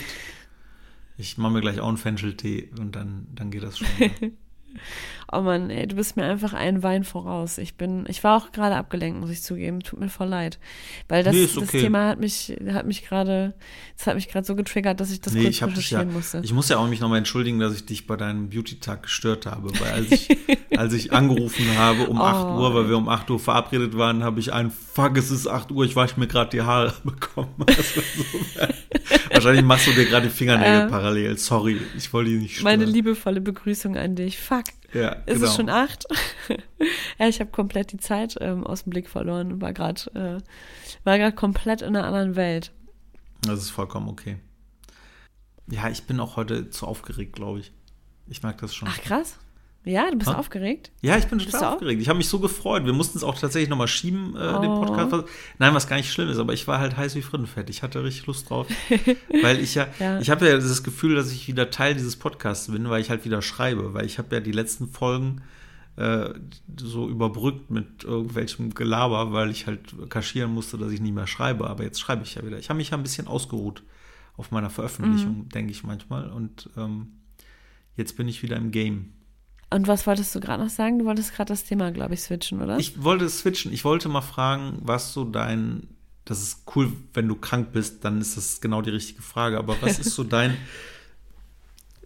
[1.17, 3.87] Ich mache mir gleich auch einen Fencheltee und dann, dann geht das schon.
[5.33, 7.57] Oh Mann, ey, du bist mir einfach einen Wein voraus.
[7.57, 9.79] Ich bin, ich war auch gerade abgelenkt, muss ich zugeben.
[9.81, 10.59] Tut mir voll leid.
[11.07, 11.81] Weil das, Nee, ist das okay.
[11.81, 13.53] Thema hat mich, hat mich gerade,
[13.97, 15.67] das hat mich gerade so getriggert, dass ich das nee, kurz ich, dich ja,
[15.99, 16.41] recherchieren musste.
[16.43, 19.69] ich muss ja auch mich nochmal entschuldigen, dass ich dich bei deinem Beauty-Tag gestört habe.
[19.79, 20.29] Weil als ich,
[20.77, 22.23] als ich angerufen habe um Oh.
[22.23, 25.47] 8 Uhr, weil wir um 8 Uhr verabredet waren, habe ich ein Fuck, es ist
[25.47, 27.53] 8 Uhr, ich wasche mir gerade die Haare bekommen.
[27.67, 28.23] Also so,
[29.31, 30.89] wahrscheinlich machst du dir gerade die Fingernägel Äh.
[30.89, 31.37] parallel.
[31.37, 32.65] Sorry, ich wollte dich nicht stören.
[32.79, 34.37] Meine liebevolle Begrüßung an dich.
[34.39, 34.65] Fuck.
[34.93, 35.47] Ja, Ist genau.
[35.47, 36.05] es schon acht?
[37.19, 40.41] ja, ich habe komplett die Zeit ähm, aus dem Blick verloren und war gerade äh,
[41.03, 42.71] war gerade komplett in einer anderen Welt.
[43.41, 44.37] Das ist vollkommen okay.
[45.67, 47.71] Ja, ich bin auch heute zu aufgeregt, glaube ich.
[48.27, 48.87] Ich mag das schon.
[48.91, 49.37] Ach krass.
[49.83, 50.35] Ja, du bist Ha?
[50.37, 50.91] aufgeregt?
[51.01, 51.99] Ja, ich bin Bist total aufgeregt.
[52.01, 52.85] Ich habe mich so gefreut.
[52.85, 54.81] Wir mussten es auch tatsächlich nochmal schieben, äh, den Oh.
[54.85, 55.27] Podcast.
[55.57, 57.67] Nein, was gar nicht schlimm ist, aber ich war halt heiß wie Frittenfett.
[57.71, 58.67] Ich hatte richtig Lust drauf.
[59.41, 60.19] weil ich ja, Ja.
[60.19, 63.25] ich habe ja das Gefühl, dass ich wieder Teil dieses Podcasts bin, weil ich halt
[63.25, 63.95] wieder schreibe.
[63.95, 65.41] Weil ich habe ja die letzten Folgen
[65.97, 66.29] äh,
[66.79, 71.67] so überbrückt mit irgendwelchem Gelaber, weil ich halt kaschieren musste, dass ich nicht mehr schreibe.
[71.67, 72.59] Aber jetzt schreibe ich ja wieder.
[72.59, 73.81] Ich habe mich ja ein bisschen ausgeruht
[74.37, 75.49] auf meiner Veröffentlichung, Mhm.
[75.49, 76.29] denke ich manchmal.
[76.29, 77.13] Und ähm,
[77.97, 79.13] jetzt bin ich wieder im Game.
[79.73, 80.99] Und was wolltest du gerade noch sagen?
[80.99, 82.77] Du wolltest gerade das Thema, glaube ich, switchen, oder?
[82.77, 83.71] Ich wollte switchen.
[83.71, 85.87] Ich wollte mal fragen, was so dein.
[86.25, 89.57] Das ist cool, wenn du krank bist, dann ist das genau die richtige Frage.
[89.57, 90.57] Aber was ist so dein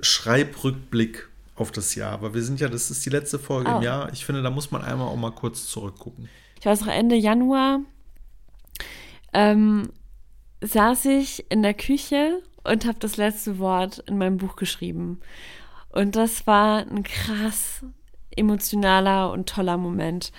[0.02, 2.22] Schreibrückblick auf das Jahr?
[2.22, 3.78] Weil wir sind ja, das ist die letzte Folge Oh.
[3.78, 4.12] im Jahr.
[4.14, 6.30] Ich finde, da muss man einmal auch mal kurz zurückgucken.
[6.60, 7.80] ich weiß noch, Ende Januar
[9.34, 9.90] ähm,
[10.62, 15.20] saß ich in der Küche und habe das letzte Wort in meinem Buch geschrieben.
[15.96, 17.84] Und das war ein krass
[18.36, 20.34] emotionaler und toller Moment.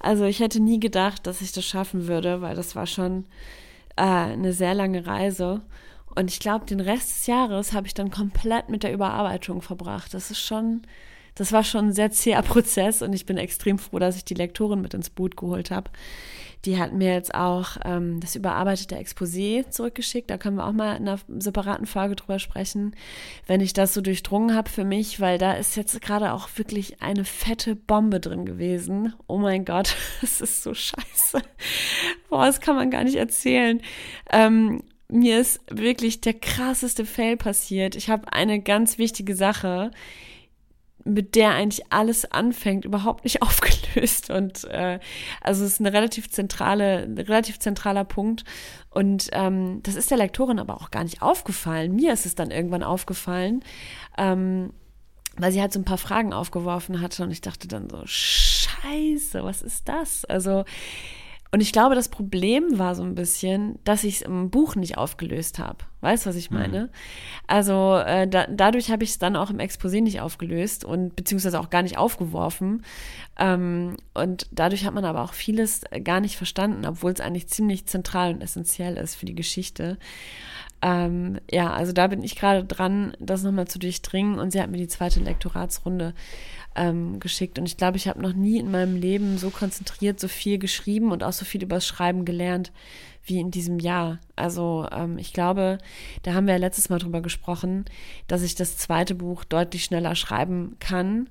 [0.00, 3.24] Also ich hätte nie gedacht, dass ich das schaffen würde, weil das war schon
[3.94, 5.62] äh, eine sehr lange Reise.
[6.16, 10.12] Und ich glaube, den Rest des Jahres habe ich dann komplett mit der Überarbeitung verbracht.
[10.12, 10.82] Das ist schon,
[11.36, 14.34] das war schon ein sehr zäher Prozess und ich bin extrem froh, dass ich die
[14.34, 15.88] Lektorin mit ins Boot geholt habe.
[16.66, 20.28] Die hat mir jetzt auch ähm, das überarbeitete Exposé zurückgeschickt.
[20.28, 22.96] Da können wir auch mal in einer separaten Folge drüber sprechen,
[23.46, 27.00] wenn ich das so durchdrungen habe für mich, weil da ist jetzt gerade auch wirklich
[27.00, 29.14] eine fette Bombe drin gewesen.
[29.28, 31.40] Oh mein Gott, das ist so scheiße.
[32.28, 33.80] Boah, das kann man gar nicht erzählen.
[34.32, 37.94] Ähm, mir ist wirklich der krasseste Fail passiert.
[37.94, 39.92] Ich habe eine ganz wichtige Sache,
[41.06, 44.30] mit der eigentlich alles anfängt, überhaupt nicht aufgelöst.
[44.30, 44.98] Und äh,
[45.40, 48.44] also es ist eine relativ zentrale, ein relativ zentraler Punkt.
[48.90, 51.94] Und ähm, das ist der Lektorin aber auch gar nicht aufgefallen.
[51.94, 53.62] Mir ist es dann irgendwann aufgefallen,
[54.18, 54.72] ähm,
[55.36, 59.44] weil sie halt so ein paar Fragen aufgeworfen hatte und ich dachte dann so, scheiße,
[59.44, 60.24] was ist das?
[60.24, 60.64] Also
[61.52, 64.98] und ich glaube, das Problem war so ein bisschen, dass ich es im Buch nicht
[64.98, 65.78] aufgelöst habe.
[66.00, 66.90] Weißt du, was ich meine?
[67.46, 71.58] Also äh, da, dadurch habe ich es dann auch im Exposé nicht aufgelöst und beziehungsweise
[71.58, 72.84] auch gar nicht aufgeworfen.
[73.38, 77.86] Ähm, und dadurch hat man aber auch vieles gar nicht verstanden, obwohl es eigentlich ziemlich
[77.86, 79.98] zentral und essentiell ist für die Geschichte.
[80.82, 84.38] Ähm, ja, also da bin ich gerade dran, das nochmal zu durchdringen.
[84.38, 86.14] Und sie hat mir die zweite Lektoratsrunde
[86.76, 87.58] ähm, geschickt.
[87.58, 91.10] Und ich glaube, ich habe noch nie in meinem Leben so konzentriert, so viel geschrieben
[91.10, 92.72] und auch so viel übers Schreiben gelernt
[93.24, 94.20] wie in diesem Jahr.
[94.36, 95.78] Also ähm, ich glaube,
[96.22, 97.84] da haben wir ja letztes Mal drüber gesprochen,
[98.28, 101.28] dass ich das zweite Buch deutlich schneller schreiben kann,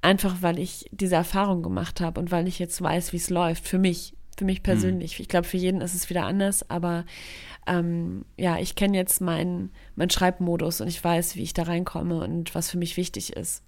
[0.00, 3.66] einfach weil ich diese Erfahrung gemacht habe und weil ich jetzt weiß, wie es läuft,
[3.66, 5.20] für mich, für mich persönlich.
[5.20, 7.04] Ich glaube, für jeden ist es wieder anders, aber
[7.66, 12.22] ähm, ja, ich kenne jetzt meinen mein Schreibmodus und ich weiß, wie ich da reinkomme
[12.22, 13.62] und was für mich wichtig ist.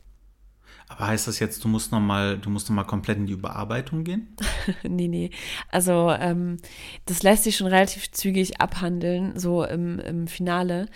[0.88, 3.32] Aber heißt das jetzt, du musst noch mal, du musst noch mal komplett in die
[3.32, 4.36] Überarbeitung gehen?
[4.82, 5.30] nee, nee.
[5.70, 6.58] Also ähm,
[7.06, 10.86] das lässt sich schon relativ zügig abhandeln, so im, im Finale.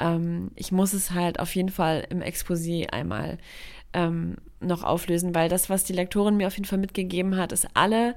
[0.00, 3.38] Ähm, ich muss es halt auf jeden Fall im Exposé einmal
[3.92, 7.68] ähm, noch auflösen, weil das, was die Lektorin mir auf jeden Fall mitgegeben hat, ist
[7.74, 8.14] alle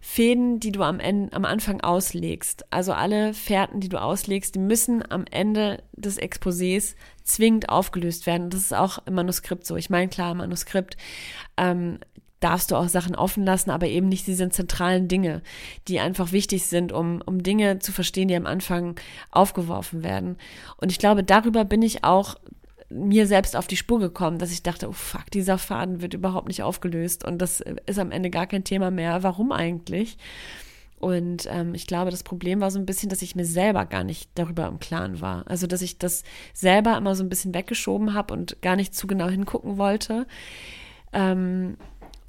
[0.00, 4.58] Fäden, die du am, Ende, am Anfang auslegst, also alle Fährten, die du auslegst, die
[4.58, 8.48] müssen am Ende des Exposés zwingend aufgelöst werden.
[8.48, 9.76] Das ist auch im Manuskript so.
[9.76, 10.96] Ich meine, klar, im Manuskript
[11.58, 11.98] ähm,
[12.40, 15.42] darfst du auch Sachen offen lassen, aber eben nicht diese zentralen Dinge,
[15.86, 18.98] die einfach wichtig sind, um, um Dinge zu verstehen, die am Anfang
[19.30, 20.38] aufgeworfen werden.
[20.78, 22.36] Und ich glaube, darüber bin ich auch
[22.90, 26.48] mir selbst auf die Spur gekommen, dass ich dachte, oh fuck, dieser Faden wird überhaupt
[26.48, 29.22] nicht aufgelöst und das ist am Ende gar kein Thema mehr.
[29.22, 30.18] Warum eigentlich?
[30.98, 34.04] Und ähm, ich glaube, das Problem war so ein bisschen, dass ich mir selber gar
[34.04, 35.46] nicht darüber im Klaren war.
[35.48, 39.06] Also, dass ich das selber immer so ein bisschen weggeschoben habe und gar nicht zu
[39.06, 40.26] genau hingucken wollte.
[41.14, 41.78] Ähm,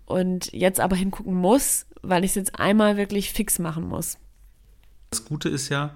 [0.05, 4.17] und jetzt aber hingucken muss, weil ich es jetzt einmal wirklich fix machen muss.
[5.09, 5.95] Das Gute ist ja,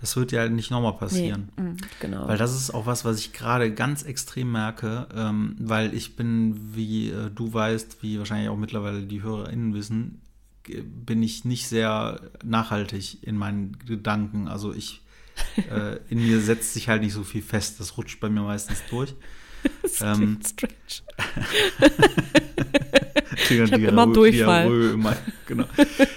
[0.00, 1.50] Das wird ja nicht nochmal passieren.
[1.56, 2.26] Nee, mm, genau.
[2.26, 6.74] Weil das ist auch was, was ich gerade ganz extrem merke, ähm, weil ich bin,
[6.74, 10.22] wie äh, du weißt, wie wahrscheinlich auch mittlerweile die HörerInnen wissen,
[10.66, 14.48] bin ich nicht sehr nachhaltig in meinen Gedanken.
[14.48, 15.02] Also ich,
[15.56, 17.80] äh, in mir setzt sich halt nicht so viel fest.
[17.80, 19.14] Das rutscht bei mir meistens durch.
[19.82, 20.76] das ähm, strange.
[23.50, 24.68] ich habe immer Durchfall.
[24.68, 25.64] Diarrhoe, immer, genau.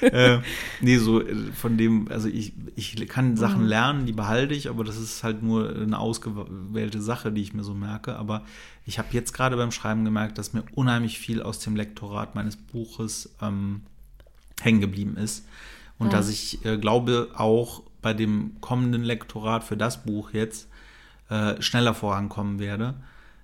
[0.02, 0.40] äh,
[0.82, 3.68] nee, so äh, von dem, also ich, ich kann Sachen mhm.
[3.68, 7.64] lernen, die behalte ich, aber das ist halt nur eine ausgewählte Sache, die ich mir
[7.64, 8.16] so merke.
[8.16, 8.44] Aber
[8.86, 12.56] ich habe jetzt gerade beim Schreiben gemerkt, dass mir unheimlich viel aus dem Lektorat meines
[12.56, 13.82] Buches ähm,
[14.62, 15.46] hängen geblieben ist.
[15.98, 16.18] Und ja.
[16.18, 20.68] dass ich äh, glaube, auch bei dem kommenden Lektorat für das Buch jetzt
[21.30, 22.96] äh, schneller vorankommen werde,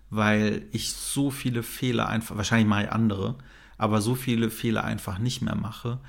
[0.09, 3.35] weil ich so viele Fehler einfach, wahrscheinlich mache ich andere,
[3.79, 5.99] aber so viele Fehler einfach nicht mehr mache.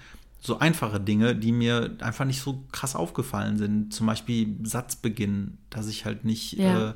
[0.43, 3.95] So einfache Dinge, die mir einfach nicht so krass aufgefallen sind.
[3.95, 6.91] Zum Beispiel Satzbeginn, dass ich halt nicht ja.
[6.91, 6.95] äh,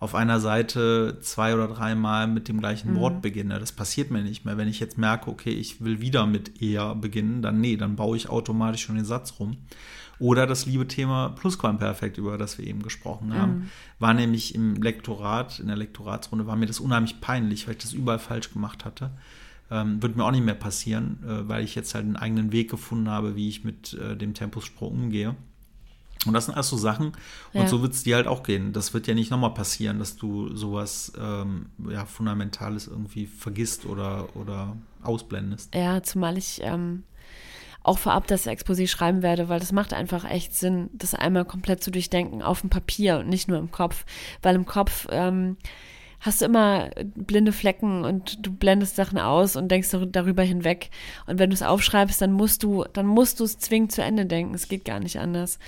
[0.00, 2.96] auf einer Seite zwei oder dreimal mit dem gleichen mhm.
[2.96, 3.58] Wort beginne.
[3.58, 4.56] Das passiert mir nicht mehr.
[4.56, 8.16] Wenn ich jetzt merke, okay, ich will wieder mit eher beginnen, dann nee, dann baue
[8.16, 9.58] ich automatisch schon den Satz rum.
[10.18, 13.70] Oder das liebe Thema Plusquamperfekt, über das wir eben gesprochen haben, mhm.
[13.98, 17.92] war nämlich im Lektorat, in der Lektoratsrunde, war mir das unheimlich peinlich, weil ich das
[17.92, 19.10] überall falsch gemacht hatte.
[19.70, 22.70] Ähm, wird mir auch nicht mehr passieren, äh, weil ich jetzt halt einen eigenen Weg
[22.70, 25.36] gefunden habe, wie ich mit äh, dem Tempussprung umgehe.
[26.26, 27.08] Und das sind alles so Sachen.
[27.52, 27.68] Und ja.
[27.68, 28.72] so wird es dir halt auch gehen.
[28.72, 34.34] Das wird ja nicht nochmal passieren, dass du sowas ähm, ja, Fundamentales irgendwie vergisst oder,
[34.36, 35.74] oder ausblendest.
[35.74, 37.04] Ja, zumal ich ähm,
[37.82, 41.84] auch vorab das Exposé schreiben werde, weil das macht einfach echt Sinn, das einmal komplett
[41.84, 44.06] zu durchdenken auf dem Papier und nicht nur im Kopf.
[44.42, 45.56] Weil im Kopf ähm,
[46.24, 50.88] hast du immer blinde Flecken und du blendest Sachen aus und denkst darüber hinweg.
[51.26, 54.24] Und wenn du es aufschreibst, dann musst du, dann musst du es zwingend zu Ende
[54.24, 54.54] denken.
[54.54, 55.58] Es geht gar nicht anders.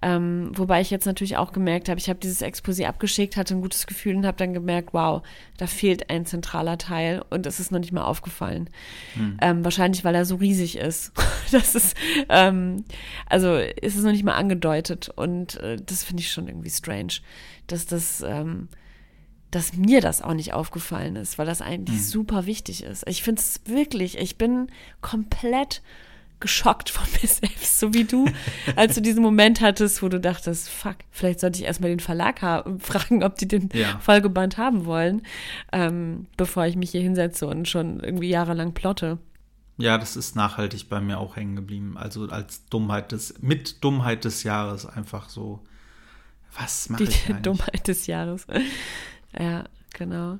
[0.00, 3.60] Ähm, wobei ich jetzt natürlich auch gemerkt habe, ich habe dieses Exposé abgeschickt, hatte ein
[3.60, 5.22] gutes Gefühl und habe dann gemerkt, wow,
[5.58, 8.70] da fehlt ein zentraler Teil und es ist noch nicht mal aufgefallen.
[9.12, 9.36] Hm.
[9.42, 11.12] Ähm, wahrscheinlich, weil er so riesig ist.
[11.50, 11.96] das ist,
[12.30, 12.84] ähm,
[13.26, 17.14] also ist es noch nicht mal angedeutet und äh, das finde ich schon irgendwie strange,
[17.66, 18.68] dass das, ähm,
[19.50, 22.04] dass mir das auch nicht aufgefallen ist, weil das eigentlich hm.
[22.04, 23.04] super wichtig ist.
[23.08, 24.68] Ich finde es wirklich, ich bin
[25.00, 25.82] komplett
[26.40, 28.26] geschockt von mir selbst, so wie du,
[28.76, 32.40] als du diesen Moment hattest, wo du dachtest, fuck, vielleicht sollte ich erstmal den Verlag
[32.78, 33.98] fragen, ob die den ja.
[33.98, 35.22] Folgeband haben wollen,
[35.72, 39.18] ähm, bevor ich mich hier hinsetze und schon irgendwie jahrelang plotte.
[39.78, 41.96] Ja, das ist nachhaltig bei mir auch hängen geblieben.
[41.96, 45.60] Also als Dummheit des, mit Dummheit des Jahres einfach so,
[46.58, 47.42] was mache ich eigentlich?
[47.42, 48.46] Dummheit des Jahres.
[49.36, 49.64] Ja,
[49.94, 50.38] genau.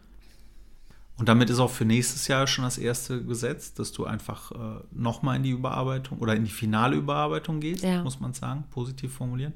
[1.18, 4.84] Und damit ist auch für nächstes Jahr schon das erste Gesetz, dass du einfach äh,
[4.92, 8.04] nochmal in die Überarbeitung oder in die finale Überarbeitung gehst, ja.
[8.04, 9.54] muss man sagen, positiv formulieren.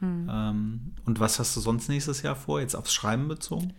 [0.00, 0.30] Hm.
[0.30, 3.72] Ähm, und was hast du sonst nächstes Jahr vor, jetzt aufs Schreiben bezogen?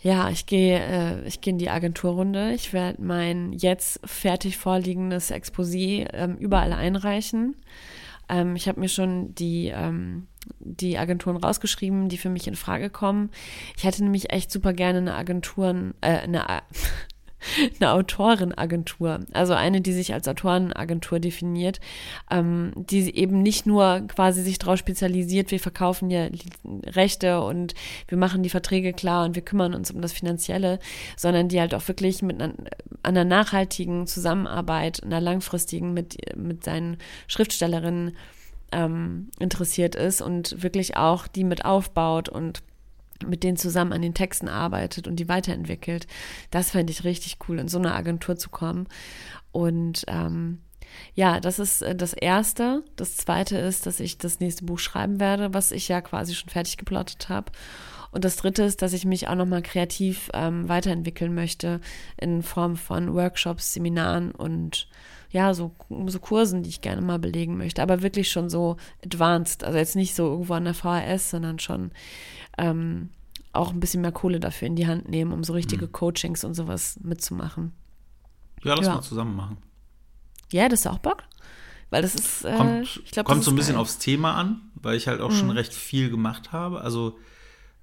[0.00, 2.52] Ja, ich gehe äh, ich gehe in die Agenturrunde.
[2.52, 7.56] Ich werde mein jetzt fertig vorliegendes Exposé ähm, überall einreichen.
[8.28, 10.28] Ähm, ich habe mir schon die ähm,
[10.60, 13.30] die Agenturen rausgeschrieben, die für mich in Frage kommen.
[13.76, 16.44] Ich hätte nämlich echt super gerne eine Agenturen, äh, eine,
[17.80, 21.80] eine Autorenagentur, also eine, die sich als Autorenagentur definiert,
[22.30, 26.28] ähm, die eben nicht nur quasi sich darauf spezialisiert, wir verkaufen ja
[26.86, 27.74] Rechte und
[28.08, 30.78] wir machen die Verträge klar und wir kümmern uns um das Finanzielle,
[31.16, 32.54] sondern die halt auch wirklich mit einer,
[33.02, 38.16] einer nachhaltigen Zusammenarbeit, einer langfristigen mit, mit seinen Schriftstellerinnen
[38.72, 42.62] ähm, interessiert ist und wirklich auch die mit aufbaut und
[43.24, 46.06] mit denen zusammen an den Texten arbeitet und die weiterentwickelt.
[46.50, 48.88] Das fände ich richtig cool, in so eine Agentur zu kommen.
[49.52, 50.60] Und ähm,
[51.14, 52.82] ja, das ist äh, das Erste.
[52.96, 56.50] Das Zweite ist, dass ich das nächste Buch schreiben werde, was ich ja quasi schon
[56.50, 57.52] fertig geplottet habe.
[58.10, 61.80] Und das Dritte ist, dass ich mich auch nochmal kreativ ähm, weiterentwickeln möchte
[62.16, 64.88] in Form von Workshops, Seminaren und
[65.36, 65.74] ja, so,
[66.06, 69.94] so Kursen, die ich gerne mal belegen möchte, aber wirklich schon so advanced, also jetzt
[69.94, 71.90] nicht so irgendwo an der VHS, sondern schon
[72.56, 73.10] ähm,
[73.52, 75.92] auch ein bisschen mehr Kohle dafür in die Hand nehmen, um so richtige mhm.
[75.92, 77.72] Coachings und sowas mitzumachen.
[78.64, 78.94] Ja, lass ja.
[78.94, 79.58] mal zusammen machen.
[80.52, 81.24] Ja, das ist auch Bock.
[81.90, 83.82] Weil das ist, äh, kommt, ich glaube, kommt so ein bisschen geil.
[83.82, 85.36] aufs Thema an, weil ich halt auch mhm.
[85.36, 86.80] schon recht viel gemacht habe.
[86.80, 87.18] Also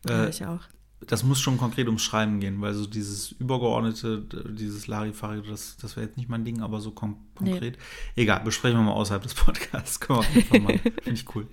[0.09, 0.61] äh, ja, ich auch
[1.07, 5.95] das muss schon konkret ums Schreiben gehen, weil so dieses übergeordnete, dieses Larifari, das, das
[5.95, 7.77] wäre jetzt nicht mein Ding, aber so kon konkret.
[8.15, 8.23] Nee.
[8.23, 9.99] Egal, besprechen wir mal außerhalb des Podcasts.
[9.99, 10.79] Können wir auf jeden Fall machen.
[11.01, 11.47] Finde ich cool.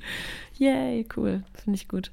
[0.58, 1.42] Yay, cool.
[1.54, 2.10] Finde ich gut.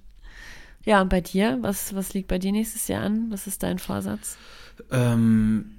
[0.86, 1.58] Ja, und bei dir?
[1.62, 3.28] Was, was liegt bei dir nächstes Jahr an?
[3.30, 4.38] Was ist dein Vorsatz?
[4.92, 5.76] Ähm,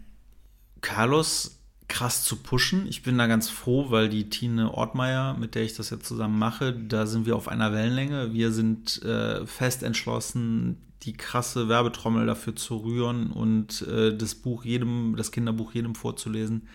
[0.81, 2.87] Carlos krass zu pushen.
[2.87, 6.39] Ich bin da ganz froh, weil die Tine Ortmeier, mit der ich das jetzt zusammen
[6.39, 8.35] mache, da sind wir auf einer Wellenlänge.
[8.35, 14.65] Wir sind äh, fest entschlossen, die krasse Werbetrommel dafür zu rühren und äh, das Buch
[14.65, 16.69] jedem, das Kinderbuch jedem vorzulesen,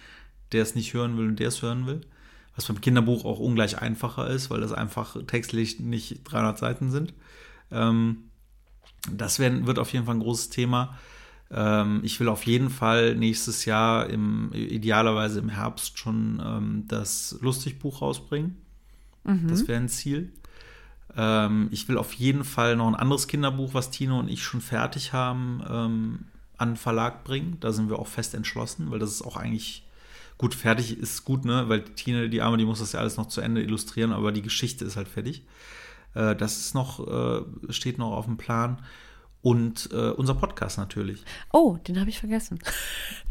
[0.52, 2.02] der es nicht hören will und der es hören will.
[2.56, 7.14] Was beim Kinderbuch auch ungleich einfacher ist, weil das einfach textlich nicht 300 Seiten sind.
[7.72, 8.30] Ähm,
[9.12, 10.98] das werden, wird auf jeden Fall ein großes Thema.
[11.52, 17.38] Ähm, ich will auf jeden Fall nächstes Jahr, im, idealerweise im Herbst, schon ähm, das
[17.42, 18.58] Lustigbuch rausbringen.
[19.24, 19.48] Mhm.
[19.48, 20.32] Das wäre ein Ziel.
[21.16, 24.62] Ähm, ich will auf jeden Fall noch ein anderes Kinderbuch, was Tino und ich schon
[24.62, 26.20] fertig haben, ähm,
[26.58, 27.58] an den Verlag bringen.
[27.60, 29.84] Da sind wir auch fest entschlossen, weil das ist auch eigentlich
[30.38, 31.70] gut fertig ist gut, ne?
[31.70, 34.42] Weil Tine, die Arme, die muss das ja alles noch zu Ende illustrieren, aber die
[34.42, 35.44] Geschichte ist halt fertig.
[36.16, 38.80] Äh, das ist noch, äh, steht noch auf dem Plan
[39.42, 41.24] und äh, unser Podcast natürlich.
[41.52, 42.60] Oh, den habe ich vergessen.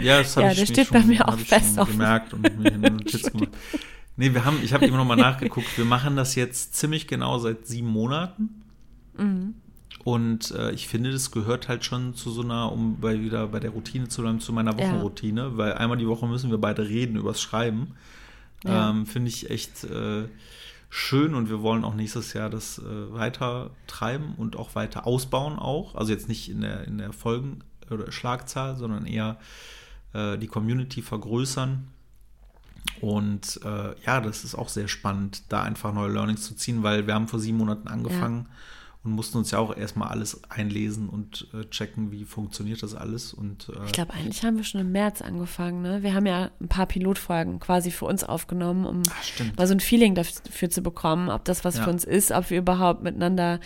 [0.00, 2.42] Ja, das habe ja, ich der steht schon, bei mir auch fest auf gemerkt und
[2.58, 3.48] mir eine Notiz gemacht.
[4.16, 5.76] Nee, wir haben, ich habe immer noch mal nachgeguckt.
[5.78, 8.62] Wir machen das jetzt ziemlich genau seit sieben Monaten.
[9.16, 9.54] Mhm.
[10.04, 13.60] Und äh, ich finde, das gehört halt schon zu so einer, um bei, wieder bei
[13.60, 15.56] der Routine zu bleiben, zu meiner Wochenroutine, ja.
[15.56, 17.94] weil einmal die Woche müssen wir beide reden übers Schreiben.
[18.64, 18.90] Ja.
[18.90, 20.24] Ähm, finde ich echt äh,
[20.90, 25.58] schön und wir wollen auch nächstes Jahr das äh, weiter treiben und auch weiter ausbauen
[25.58, 25.94] auch.
[25.94, 29.38] Also jetzt nicht in der, in der Folgen- oder Schlagzahl, sondern eher
[30.14, 31.88] äh, die Community vergrößern.
[33.00, 37.06] Und äh, ja, das ist auch sehr spannend, da einfach neue Learnings zu ziehen, weil
[37.06, 38.46] wir haben vor sieben Monaten angefangen.
[38.48, 38.56] Ja
[39.04, 43.34] und mussten uns ja auch erstmal alles einlesen und äh, checken, wie funktioniert das alles.
[43.34, 45.82] Und, äh, ich glaube, eigentlich haben wir schon im März angefangen.
[45.82, 46.04] Ne?
[46.04, 49.80] Wir haben ja ein paar Pilotfolgen quasi für uns aufgenommen, um Ach, mal so ein
[49.80, 51.84] Feeling dafür zu bekommen, ob das was ja.
[51.84, 53.58] für uns ist, ob wir überhaupt miteinander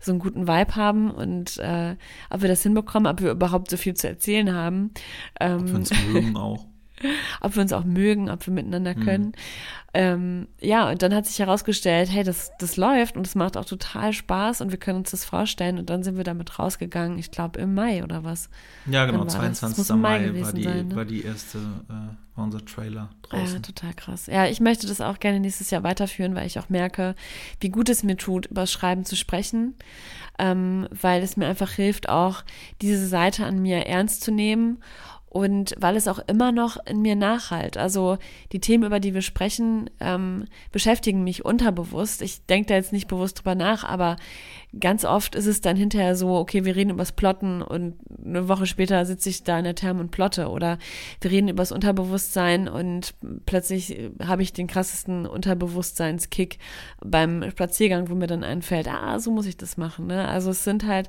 [0.00, 1.96] so einen guten Vibe haben und äh,
[2.30, 4.92] ob wir das hinbekommen, ob wir überhaupt so viel zu erzählen haben.
[5.38, 6.64] Ähm, ob wir uns mögen auch.
[7.40, 9.04] ob wir uns auch mögen, ob wir miteinander hm.
[9.04, 9.24] können.
[9.24, 9.32] Mhm.
[9.94, 13.64] Ähm, ja, und dann hat sich herausgestellt, hey, das, das läuft und es macht auch
[13.64, 15.78] total Spaß und wir können uns das vorstellen.
[15.78, 18.50] Und dann sind wir damit rausgegangen, ich glaube im Mai oder was.
[18.86, 19.88] Ja, genau, 22.
[19.96, 20.94] Mai, Mai war, die, sein, ne?
[20.94, 23.56] war die erste, äh, war unser Trailer draußen.
[23.56, 24.26] Ja, total krass.
[24.26, 27.14] Ja, ich möchte das auch gerne nächstes Jahr weiterführen, weil ich auch merke,
[27.60, 29.74] wie gut es mir tut, über das Schreiben zu sprechen,
[30.38, 32.44] ähm, weil es mir einfach hilft, auch
[32.82, 34.78] diese Seite an mir ernst zu nehmen
[35.38, 37.76] und weil es auch immer noch in mir nachhalt.
[37.76, 38.18] Also
[38.50, 42.22] die Themen, über die wir sprechen, ähm, beschäftigen mich unterbewusst.
[42.22, 44.16] Ich denke da jetzt nicht bewusst drüber nach, aber
[44.80, 48.66] ganz oft ist es dann hinterher so, okay, wir reden übers Plotten und eine Woche
[48.66, 50.76] später sitze ich da in der Therm und plotte oder
[51.20, 53.14] wir reden übers Unterbewusstsein und
[53.46, 56.58] plötzlich habe ich den krassesten Unterbewusstseinskick
[57.00, 60.08] beim Spaziergang, wo mir dann einfällt, ah, so muss ich das machen.
[60.08, 60.26] Ne?
[60.26, 61.08] Also es sind halt,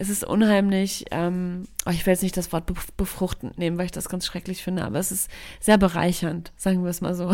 [0.00, 3.92] es ist unheimlich, ähm, oh, ich will jetzt nicht das Wort befruchtend nehmen, weil ich
[3.92, 5.30] das ganz schrecklich finde, aber es ist
[5.60, 7.32] sehr bereichernd, sagen wir es mal so.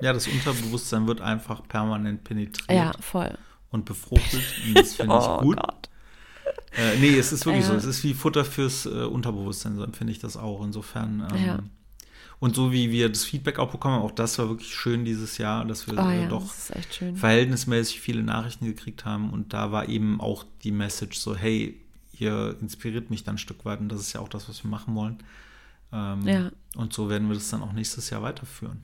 [0.00, 2.70] Ja, das Unterbewusstsein wird einfach permanent penetriert.
[2.70, 3.38] Ja, voll
[3.72, 4.42] und befruchtet.
[4.66, 5.56] Und das finde ich oh gut.
[5.56, 5.88] Gott.
[6.76, 7.70] Äh, nee, es ist wirklich ja.
[7.70, 7.76] so.
[7.76, 10.62] Es ist wie Futter fürs äh, Unterbewusstsein, so empfinde ich das auch.
[10.62, 11.26] Insofern.
[11.34, 11.58] Ähm, ja.
[12.42, 15.64] Und so wie wir das Feedback auch bekommen, auch das war wirklich schön dieses Jahr,
[15.64, 16.52] dass wir oh, ja, doch
[17.14, 19.30] verhältnismäßig viele Nachrichten gekriegt haben.
[19.30, 21.80] Und da war eben auch die Message so, hey,
[22.18, 24.70] ihr inspiriert mich dann ein Stück weit und das ist ja auch das, was wir
[24.72, 25.22] machen wollen.
[25.92, 26.50] Ähm, ja.
[26.74, 28.82] Und so werden wir das dann auch nächstes Jahr weiterführen.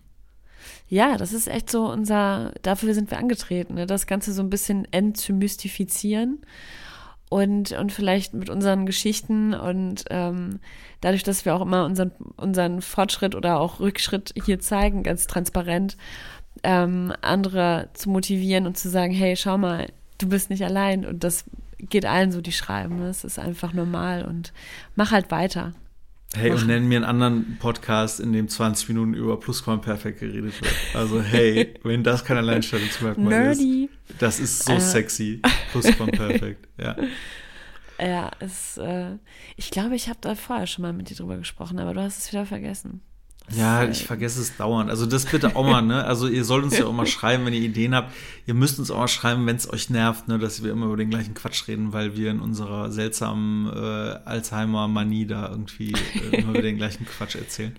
[0.88, 3.86] Ja, das ist echt so unser, dafür sind wir angetreten, ne?
[3.86, 6.42] das Ganze so ein bisschen entzymystifizieren
[7.30, 10.60] und, und vielleicht mit unseren Geschichten und ähm,
[11.00, 15.96] dadurch, dass wir auch immer unseren, unseren Fortschritt oder auch Rückschritt hier zeigen, ganz transparent,
[16.62, 19.86] ähm, andere zu motivieren und zu sagen, hey, schau mal,
[20.18, 21.44] du bist nicht allein und das
[21.78, 23.00] geht allen so, die schreiben.
[23.00, 24.52] Das ist einfach normal und
[24.96, 25.72] mach halt weiter.
[26.34, 30.74] Hey, und nennen mir einen anderen Podcast, in dem 20 Minuten über Plusquamperfekt geredet wird.
[30.92, 33.88] Also, hey, wenn das kein Alleinstellungsmerkmal Nerdy.
[34.08, 34.80] ist, das ist so äh.
[34.80, 35.40] sexy.
[35.72, 36.96] Plusquamperfekt, ja.
[37.98, 39.16] Ja, es, äh,
[39.56, 42.18] ich glaube, ich habe da vorher schon mal mit dir drüber gesprochen, aber du hast
[42.18, 43.00] es wieder vergessen.
[43.56, 44.90] Ja, ich vergesse es dauernd.
[44.90, 46.04] Also das bitte auch mal, ne?
[46.04, 48.12] Also ihr sollt uns ja auch mal schreiben, wenn ihr Ideen habt.
[48.46, 50.96] Ihr müsst uns auch mal schreiben, wenn es euch nervt, ne, dass wir immer über
[50.96, 56.50] den gleichen Quatsch reden, weil wir in unserer seltsamen äh, Alzheimer-Manie da irgendwie äh, immer
[56.50, 57.76] über den gleichen Quatsch erzählen.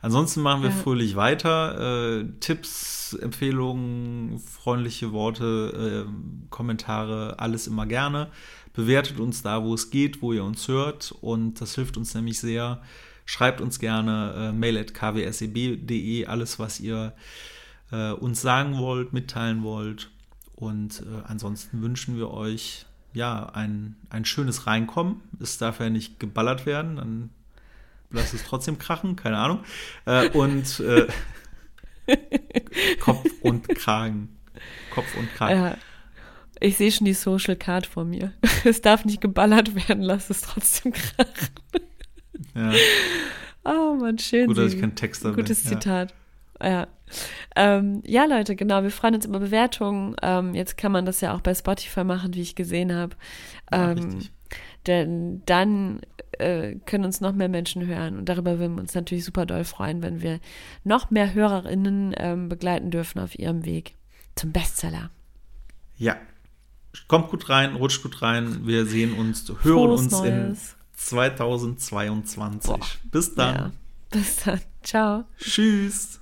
[0.00, 0.76] Ansonsten machen wir ja.
[0.76, 2.20] fröhlich weiter.
[2.20, 8.28] Äh, Tipps, Empfehlungen, freundliche Worte, äh, Kommentare, alles immer gerne.
[8.74, 11.14] Bewertet uns da, wo es geht, wo ihr uns hört.
[11.20, 12.80] Und das hilft uns nämlich sehr
[13.32, 17.14] Schreibt uns gerne äh, mail at kwseb.de, alles, was ihr
[17.90, 20.10] äh, uns sagen wollt, mitteilen wollt.
[20.54, 25.22] Und äh, ansonsten wünschen wir euch ja ein, ein schönes Reinkommen.
[25.40, 27.30] Es darf ja nicht geballert werden, dann
[28.10, 29.60] lass es trotzdem krachen, keine Ahnung.
[30.04, 31.06] Äh, und äh,
[33.00, 34.36] Kopf und Kragen.
[34.90, 35.58] Kopf und Kragen.
[35.58, 35.78] Ja.
[36.60, 38.34] Ich sehe schon die Social Card vor mir.
[38.64, 41.48] Es darf nicht geballert werden, lass es trotzdem krachen.
[42.54, 42.72] Ja.
[43.64, 44.46] Oh man, schön.
[44.46, 45.36] Gut, dass ich kein Texter bin.
[45.44, 45.70] Gutes Ja.
[45.70, 46.14] Zitat.
[46.62, 46.86] Ja.
[47.56, 48.82] Ähm, ja, Leute, genau.
[48.82, 50.16] Wir freuen uns über Bewertungen.
[50.22, 53.16] Ähm, jetzt kann man das ja auch bei Spotify machen, wie ich gesehen habe.
[53.72, 54.32] Ja, Ähm, richtig.
[54.86, 56.00] denn dann
[56.38, 58.16] äh, können uns noch mehr Menschen hören.
[58.18, 60.40] Und darüber würden wir uns natürlich super doll freuen, wenn wir
[60.84, 63.94] noch mehr HörerInnen ähm, begleiten dürfen auf ihrem Weg
[64.34, 65.10] zum Bestseller.
[65.96, 66.16] Ja.
[67.08, 68.66] Kommt gut rein, rutscht gut rein.
[68.66, 70.76] Wir sehen uns, hören Frohes uns in Neues.
[70.96, 72.70] 2022.
[72.70, 72.80] Boah.
[73.10, 73.54] Bis dann.
[73.54, 73.70] Ja.
[74.10, 74.60] Bis dann.
[74.82, 75.24] Ciao.
[75.38, 76.20] Tschüss.